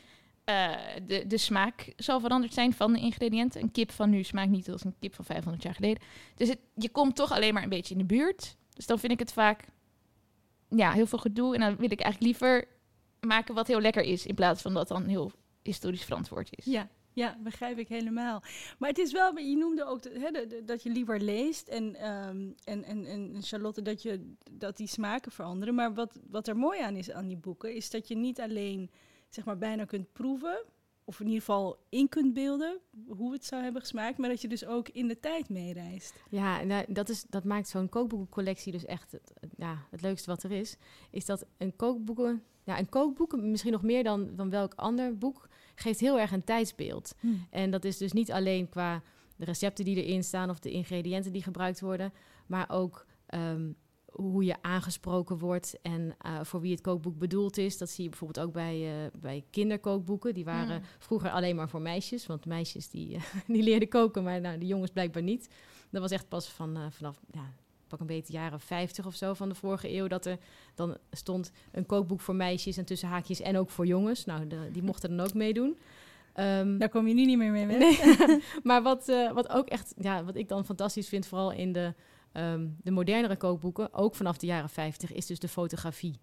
Eh, 0.44 0.70
de, 1.06 1.26
de 1.26 1.38
smaak 1.38 1.92
zal 1.96 2.20
veranderd 2.20 2.54
zijn 2.54 2.72
van 2.72 2.92
de 2.92 3.00
ingrediënten. 3.00 3.62
Een 3.62 3.70
kip 3.70 3.90
van 3.90 4.10
nu 4.10 4.22
smaakt 4.22 4.50
niet 4.50 4.70
als 4.70 4.84
een 4.84 4.94
kip 5.00 5.14
van 5.14 5.24
500 5.24 5.62
jaar 5.62 5.74
geleden. 5.74 6.02
Dus 6.34 6.48
het, 6.48 6.58
je 6.74 6.88
komt 6.88 7.16
toch 7.16 7.32
alleen 7.32 7.54
maar 7.54 7.62
een 7.62 7.68
beetje 7.68 7.94
in 7.94 8.00
de 8.00 8.06
buurt. 8.06 8.56
Dus 8.74 8.86
dan 8.86 8.98
vind 8.98 9.12
ik 9.12 9.18
het 9.18 9.32
vaak 9.32 9.64
ja, 10.68 10.92
heel 10.92 11.06
veel 11.06 11.18
gedoe. 11.18 11.54
En 11.54 11.60
dan 11.60 11.76
wil 11.76 11.90
ik 11.90 12.00
eigenlijk 12.00 12.20
liever 12.20 12.64
maken 13.20 13.54
wat 13.54 13.66
heel 13.66 13.80
lekker 13.80 14.02
is. 14.02 14.26
In 14.26 14.34
plaats 14.34 14.62
van 14.62 14.74
dat 14.74 14.88
dan 14.88 15.06
heel 15.06 15.32
historisch 15.62 16.04
verantwoord 16.04 16.48
is. 16.56 16.64
Ja, 16.64 16.88
ja, 17.14 17.36
begrijp 17.42 17.78
ik 17.78 17.88
helemaal. 17.88 18.42
Maar 18.78 18.88
het 18.88 18.98
is 18.98 19.12
wel, 19.12 19.38
je 19.38 19.56
noemde 19.56 19.84
ook 19.84 20.02
dat 20.66 20.82
je 20.82 20.90
liever 20.90 21.20
leest 21.20 21.68
en, 21.68 21.94
ehm, 21.94 22.50
en, 22.64 22.84
en, 22.84 23.06
en 23.06 23.42
Charlotte, 23.42 23.82
dat, 23.82 24.02
je, 24.02 24.32
dat 24.50 24.76
die 24.76 24.88
smaken 24.88 25.32
veranderen. 25.32 25.74
Maar 25.74 25.94
wat, 25.94 26.20
wat 26.30 26.48
er 26.48 26.56
mooi 26.56 26.80
aan 26.80 26.96
is 26.96 27.10
aan 27.10 27.26
die 27.28 27.36
boeken, 27.36 27.74
is 27.74 27.90
dat 27.90 28.08
je 28.08 28.16
niet 28.16 28.40
alleen 28.40 28.90
zeg 29.28 29.44
maar 29.44 29.58
bijna 29.58 29.84
kunt 29.84 30.12
proeven, 30.12 30.64
of 31.06 31.20
in 31.20 31.26
ieder 31.26 31.40
geval 31.40 31.78
in 31.88 32.08
kunt 32.08 32.34
beelden 32.34 32.78
hoe 33.08 33.32
het 33.32 33.44
zou 33.44 33.62
hebben 33.62 33.80
gesmaakt, 33.80 34.18
maar 34.18 34.28
dat 34.28 34.40
je 34.40 34.48
dus 34.48 34.66
ook 34.66 34.88
in 34.88 35.08
de 35.08 35.20
tijd 35.20 35.48
meereist. 35.48 36.14
Ja, 36.30 36.60
en 36.60 36.68
daar- 36.68 36.86
dat, 36.88 37.08
is, 37.08 37.24
dat 37.28 37.44
maakt 37.44 37.68
zo'n 37.68 37.88
kookboekencollectie 37.88 38.72
dus 38.72 38.84
echt 38.84 39.12
het- 39.12 39.32
ja, 39.56 39.86
het 39.90 40.02
leukste 40.02 40.30
wat 40.30 40.42
er 40.42 40.52
is. 40.52 40.76
Is 41.10 41.24
dat 41.26 41.46
een 41.58 41.76
kookboeken, 41.76 42.42
ja, 42.64 42.78
een 42.78 42.88
kookboek, 42.88 43.36
misschien 43.36 43.72
nog 43.72 43.82
meer 43.82 44.04
dan, 44.04 44.36
dan 44.36 44.50
welk 44.50 44.74
ander 44.74 45.18
boek, 45.18 45.48
geeft 45.74 46.00
heel 46.00 46.18
erg 46.20 46.32
een 46.32 46.44
tijdsbeeld. 46.44 47.14
En 47.50 47.70
dat 47.70 47.84
is 47.84 47.96
dus 47.98 48.12
niet 48.12 48.32
alleen 48.32 48.68
qua 48.68 49.02
de 49.36 49.44
recepten 49.44 49.84
die 49.84 50.04
erin 50.04 50.24
staan 50.24 50.50
of 50.50 50.58
de 50.58 50.70
ingrediënten 50.70 51.32
die 51.32 51.42
gebruikt 51.42 51.80
worden, 51.80 52.12
maar 52.46 52.70
ook 52.70 53.06
ehm, 53.26 53.72
hoe 54.06 54.44
je 54.44 54.62
aangesproken 54.62 55.38
wordt 55.38 55.78
en 55.82 56.14
eh, 56.18 56.40
voor 56.42 56.60
wie 56.60 56.70
het 56.72 56.80
kookboek 56.80 57.18
bedoeld 57.18 57.56
is. 57.56 57.78
Dat 57.78 57.90
zie 57.90 58.04
je 58.04 58.10
bijvoorbeeld 58.10 58.46
ook 58.46 58.52
bij, 58.52 59.04
eh, 59.04 59.10
bij 59.20 59.44
kinderkookboeken. 59.50 60.34
Die 60.34 60.44
waren 60.44 60.78
Mm. 60.78 60.86
vroeger 60.98 61.30
alleen 61.30 61.56
maar 61.56 61.68
voor 61.68 61.80
meisjes, 61.82 62.26
want 62.26 62.46
meisjes 62.46 62.88
die, 62.88 63.18
die 63.46 63.62
leerden 63.62 63.88
koken, 63.88 64.22
maar 64.22 64.40
nou, 64.40 64.58
de 64.58 64.66
jongens 64.66 64.90
blijkbaar 64.90 65.22
niet. 65.22 65.48
Dat 65.90 66.00
was 66.00 66.10
echt 66.10 66.28
pas 66.28 66.48
van, 66.48 66.76
eh, 66.76 66.86
vanaf 66.90 67.20
ja, 67.30 67.52
pak 67.88 68.00
een 68.00 68.06
beetje 68.06 68.32
jaren 68.32 68.60
50 68.60 69.06
of 69.06 69.14
zo 69.14 69.34
van 69.34 69.48
de 69.48 69.54
vorige 69.54 69.94
eeuw 69.94 70.06
dat 70.06 70.26
er 70.26 70.38
dan 70.74 70.96
stond 71.10 71.52
een 71.72 71.86
kookboek 71.86 72.20
voor 72.20 72.34
meisjes 72.34 72.76
en 72.76 72.84
tussen 72.84 73.08
haakjes 73.08 73.40
en 73.40 73.56
ook 73.56 73.70
voor 73.70 73.86
jongens. 73.86 74.24
Nou, 74.24 74.46
de, 74.46 74.68
die 74.72 74.82
mochten 74.82 75.16
dan 75.16 75.26
ook 75.26 75.34
meedoen. 75.34 75.78
Ehm, 76.34 76.78
Daar 76.78 76.88
kom 76.88 77.08
je 77.08 77.14
nu 77.14 77.24
niet 77.24 77.38
meer 77.38 77.52
mee 77.52 77.66
weg. 77.66 77.78
Nee. 77.78 78.42
maar 78.62 78.82
wat, 78.82 79.08
eh, 79.08 79.32
wat 79.32 79.48
ook 79.48 79.68
echt, 79.68 79.94
ja, 79.98 80.24
wat 80.24 80.36
ik 80.36 80.48
dan 80.48 80.64
fantastisch 80.64 81.08
vind, 81.08 81.26
vooral 81.26 81.52
in 81.52 81.72
de, 81.72 81.94
ehm, 82.32 82.66
de 82.82 82.90
modernere 82.90 83.36
kookboeken, 83.36 83.94
ook 83.94 84.14
vanaf 84.14 84.38
de 84.38 84.46
jaren 84.46 84.68
50, 84.68 85.12
is 85.12 85.26
dus 85.26 85.38
de 85.38 85.48
fotografie. 85.48 86.20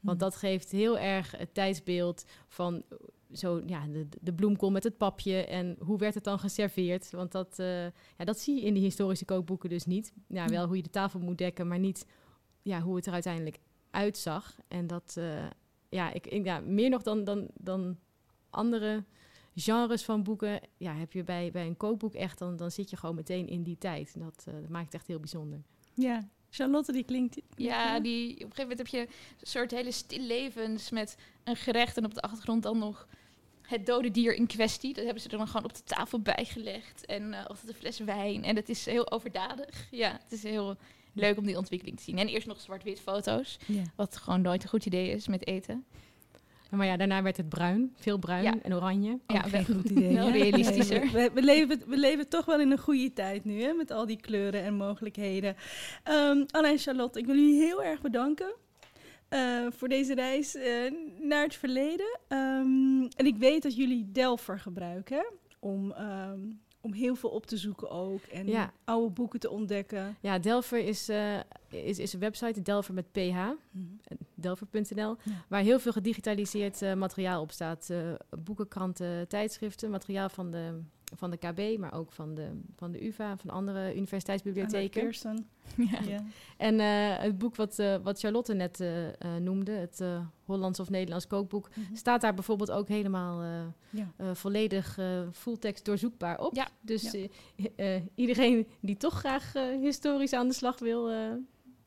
Want 0.00 0.20
dat 0.20 0.36
geeft 0.36 0.70
heel 0.70 0.98
erg 0.98 1.30
het 1.36 1.54
tijdsbeeld 1.54 2.24
van 2.48 2.82
zo, 3.32 3.62
ja, 3.66 3.86
de, 3.86 4.06
de 4.20 4.32
bloemkool 4.32 4.70
met 4.70 4.84
het 4.84 4.96
papje 4.96 5.44
en 5.46 5.76
hoe 5.80 5.98
werd 5.98 6.14
het 6.14 6.24
dan 6.24 6.38
geserveerd. 6.38 7.10
Want 7.10 7.32
dat, 7.32 7.58
eh, 7.58 7.84
ja, 7.84 8.24
dat 8.24 8.38
zie 8.38 8.54
je 8.54 8.60
in 8.62 8.74
die 8.74 8.82
historische 8.82 9.24
kookboeken 9.24 9.68
dus 9.68 9.84
niet. 9.86 10.12
Ja, 10.28 10.46
wel 10.48 10.66
hoe 10.66 10.76
je 10.76 10.82
de 10.82 10.90
tafel 10.90 11.20
moet 11.20 11.38
dekken, 11.38 11.68
maar 11.68 11.78
niet 11.78 12.06
ja, 12.62 12.80
hoe 12.80 12.96
het 12.96 13.06
er 13.06 13.12
uiteindelijk 13.12 13.58
uitzag. 13.90 14.56
En 14.68 14.86
dat, 14.86 15.14
eh, 15.18 15.46
ja, 15.88 16.12
ik, 16.12 16.26
ik- 16.26 16.44
ja, 16.44 16.60
meer 16.60 16.90
nog 16.90 17.02
dan, 17.02 17.24
dan, 17.24 17.48
dan 17.54 17.98
andere 18.50 19.04
genres 19.54 20.02
van 20.04 20.22
boeken, 20.22 20.60
ja, 20.76 20.94
heb 20.94 21.12
je 21.12 21.24
bij, 21.24 21.50
bij 21.50 21.66
een 21.66 21.76
kookboek 21.76 22.14
echt, 22.14 22.38
dan, 22.38 22.56
dan 22.56 22.70
zit 22.70 22.90
je 22.90 22.96
gewoon 22.96 23.14
meteen 23.14 23.48
in 23.48 23.62
die 23.62 23.78
tijd. 23.78 24.14
Dat, 24.18 24.44
eh, 24.48 24.54
dat 24.54 24.68
maakt 24.68 24.84
het 24.84 24.94
echt 24.94 25.06
heel 25.06 25.18
bijzonder. 25.20 25.62
Ja, 25.94 26.28
Charlotte 26.50 26.92
die 26.92 27.04
klinkt... 27.04 27.40
Ja, 27.56 28.00
die, 28.00 28.28
op 28.30 28.30
een 28.30 28.36
gegeven 28.40 28.60
moment 28.60 28.78
heb 28.78 28.86
je 28.86 29.00
een 29.00 29.46
soort 29.46 29.70
hele 29.70 29.90
stillevens 29.92 30.90
met 30.90 31.16
een 31.44 31.56
gerecht 31.56 31.96
en 31.96 32.04
op 32.04 32.14
de 32.14 32.20
achtergrond 32.20 32.62
dan 32.62 32.78
nog 32.78 33.08
het 33.72 33.86
dode 33.86 34.10
dier 34.10 34.34
in 34.34 34.46
kwestie. 34.46 34.94
Dat 34.94 35.04
hebben 35.04 35.22
ze 35.22 35.28
er 35.28 35.36
dan 35.38 35.46
gewoon 35.46 35.64
op 35.64 35.74
de 35.74 35.82
tafel 35.84 36.20
bijgelegd 36.20 37.06
en 37.06 37.32
eh 37.34 37.46
altijd 37.46 37.68
een 37.68 37.74
fles 37.74 37.98
wijn. 37.98 38.44
En 38.44 38.56
het 38.56 38.68
is 38.68 38.86
heel 38.86 39.10
overdadig. 39.12 39.86
Ja, 39.90 40.10
het 40.22 40.32
is 40.32 40.42
heel 40.42 40.76
leuk 41.14 41.38
om 41.38 41.46
die 41.46 41.56
ontwikkeling 41.56 41.96
te 41.96 42.02
zien. 42.02 42.18
En 42.18 42.28
eerst 42.28 42.46
nog 42.46 42.60
zwart-wit 42.60 43.00
foto's, 43.00 43.58
Ja. 43.66 43.82
wat 43.96 44.16
gewoon 44.16 44.40
nooit 44.40 44.62
een 44.62 44.68
goed 44.68 44.86
idee 44.86 45.10
is 45.10 45.28
met 45.28 45.46
eten. 45.46 45.84
Maar 46.70 46.86
ja, 46.86 46.96
daarna 46.96 47.22
werd 47.22 47.36
het 47.36 47.48
bruin, 47.48 47.92
veel 47.96 48.18
bruin 48.18 48.42
Ja. 48.42 48.54
en 48.62 48.74
oranje. 48.74 49.18
Ja, 49.26 49.40
wel- 49.50 49.64
geen 49.64 49.76
goed 49.76 49.90
idee. 49.96 50.14
wel 50.14 50.30
realistischer. 50.30 51.00
Nee, 51.00 51.10
we, 51.10 51.30
we, 51.34 51.42
leven, 51.42 51.82
we 51.86 51.96
leven 51.96 52.28
toch 52.28 52.44
wel 52.44 52.60
in 52.60 52.70
een 52.70 52.78
goede 52.78 53.12
tijd 53.12 53.44
nu, 53.44 53.62
hè, 53.62 53.72
met 53.72 53.90
al 53.90 54.06
die 54.06 54.20
kleuren 54.20 54.62
en 54.62 54.74
mogelijkheden. 54.74 55.56
Ehm 56.02 56.44
Anna 56.50 56.68
en 56.70 56.78
Charlotte, 56.78 57.18
ik 57.18 57.26
wil 57.26 57.34
jullie 57.34 57.60
heel 57.62 57.82
erg 57.82 58.00
bedanken. 58.00 58.54
Eh, 59.32 59.66
voor 59.70 59.88
deze 59.88 60.14
reis 60.14 60.54
eh, 60.54 60.92
naar 61.20 61.42
het 61.42 61.54
verleden. 61.54 62.18
Ehm, 62.28 63.02
en 63.16 63.26
ik 63.26 63.36
weet 63.36 63.62
dat 63.62 63.76
jullie 63.76 64.12
Delver 64.12 64.58
gebruiken 64.58 65.24
om, 65.58 65.92
ehm, 65.92 66.40
om 66.80 66.92
heel 66.92 67.14
veel 67.14 67.30
op 67.30 67.46
te 67.46 67.56
zoeken 67.56 67.90
ook. 67.90 68.22
En 68.22 68.46
Ja. 68.48 68.72
oude 68.84 69.10
boeken 69.10 69.40
te 69.40 69.50
ontdekken. 69.50 70.16
Ja, 70.20 70.38
Delver 70.38 70.78
is, 70.78 71.08
eh, 71.08 71.38
is, 71.68 71.98
is 71.98 72.12
een 72.12 72.20
website, 72.20 72.62
Delver 72.62 72.94
met 72.94 73.12
ph, 73.12 73.36
delver.nl, 74.34 75.16
Ja. 75.22 75.44
waar 75.48 75.62
heel 75.62 75.78
veel 75.78 75.92
gedigitaliseerd 75.92 76.80
materiaal 76.96 77.40
op 77.42 77.50
staat. 77.52 77.90
Boeken, 78.44 78.68
kranten, 78.68 79.28
tijdschriften, 79.28 79.90
materiaal 79.90 80.28
van 80.28 80.50
de, 80.50 80.80
van 81.14 81.30
de 81.30 81.36
KB, 81.36 81.78
maar 81.78 81.94
ook 81.94 82.12
van 82.12 82.34
de, 82.34 82.60
van 82.76 82.92
de 82.92 83.06
UvA, 83.06 83.36
van 83.36 83.50
andere 83.50 83.94
universiteitsbibliotheken. 83.96 85.12
Ja. 85.76 85.98
Ja. 86.08 86.24
En 86.56 86.80
eh, 86.80 87.18
het 87.22 87.38
boek 87.38 87.56
wat, 87.56 87.78
eh, 87.78 87.96
wat 88.02 88.18
Charlotte 88.18 88.54
net 88.54 88.80
eh, 88.80 89.36
noemde, 89.40 89.72
het 89.72 90.02
Hollands 90.44 90.80
of 90.80 90.90
Nederlands 90.90 91.26
kookboek, 91.26 91.68
Mhm. 91.74 91.94
staat 91.94 92.20
daar 92.20 92.34
bijvoorbeeld 92.34 92.70
ook 92.70 92.88
helemaal 92.88 93.42
Ja. 93.90 94.34
volledig 94.34 94.98
fulltekst 95.32 95.84
doorzoekbaar 95.84 96.40
op. 96.40 96.54
Ja. 96.54 96.68
Dus 96.80 97.16
iedereen 98.14 98.66
die 98.80 98.96
toch 98.96 99.18
graag 99.18 99.52
historisch 99.80 100.32
aan 100.32 100.48
de 100.48 100.54
slag 100.54 100.78
wil 100.78 101.10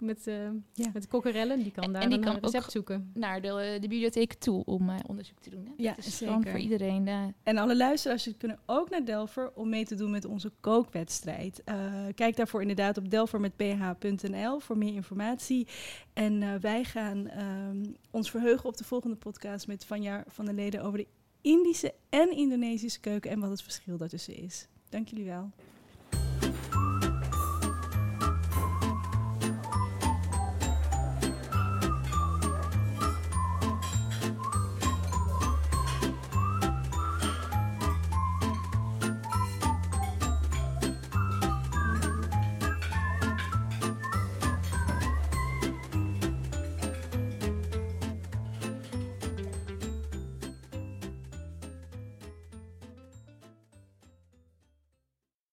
met, 0.06 0.28
eh 0.28 0.36
Ja. 0.74 0.90
met 0.94 1.08
kokkerellen, 1.08 1.64
die 1.64 1.72
kan 1.72 1.84
En- 1.84 1.94
daar 1.94 2.02
en 2.02 2.10
die 2.10 2.18
een 2.18 2.24
kan 2.24 2.36
eh, 2.36 2.42
recept 2.42 2.64
ook- 2.66 2.72
zoeken. 2.72 3.12
Naar 3.14 3.42
de, 3.42 3.78
de 3.82 3.88
bibliotheek 3.88 4.34
toe 4.34 4.64
om 4.66 4.90
eh, 4.90 4.96
onderzoek 5.08 5.40
te 5.40 5.50
doen. 5.50 5.66
Hè? 5.66 5.72
Ja, 5.78 5.98
is 5.98 6.18
zeker. 6.18 6.28
gewoon 6.34 6.48
voor 6.52 6.60
iedereen. 6.60 7.08
eh, 7.08 7.24
En 7.44 7.58
alle 7.58 7.76
luisteraars 7.78 8.30
kunnen 8.38 8.60
ook 8.66 8.90
naar 8.90 9.06
Delver 9.06 9.52
om 9.56 9.70
mee 9.70 9.86
te 9.86 9.96
doen 9.96 10.12
met 10.12 10.26
onze 10.26 10.52
kookwedstrijd. 10.60 11.62
Eh, 11.64 11.76
kijk 12.16 12.36
daarvoor 12.36 12.62
inderdaad 12.62 12.98
op 12.98 13.10
delvermetph.nl 13.10 14.60
voor 14.60 14.78
meer 14.78 14.94
informatie. 14.94 15.68
En 16.14 16.42
eh, 16.44 16.54
wij 16.62 16.84
gaan 16.84 17.28
ehm, 17.28 17.84
ons 18.12 18.30
verheugen 18.32 18.70
op 18.70 18.78
de 18.78 18.84
volgende 18.84 19.16
podcast 19.16 19.68
met 19.68 19.86
Vanja 19.86 20.24
van 20.28 20.46
der 20.46 20.54
Leden 20.54 20.84
over 20.84 20.98
de 20.98 21.08
Indische 21.42 21.94
en 22.10 22.32
Indonesische 22.32 23.00
keuken 23.00 23.32
en 23.32 23.40
wat 23.40 23.50
het 23.50 23.62
verschil 23.62 23.98
daartussen 23.98 24.36
is. 24.36 24.68
Dank 24.90 25.08
jullie 25.08 25.26
wel. 25.26 25.52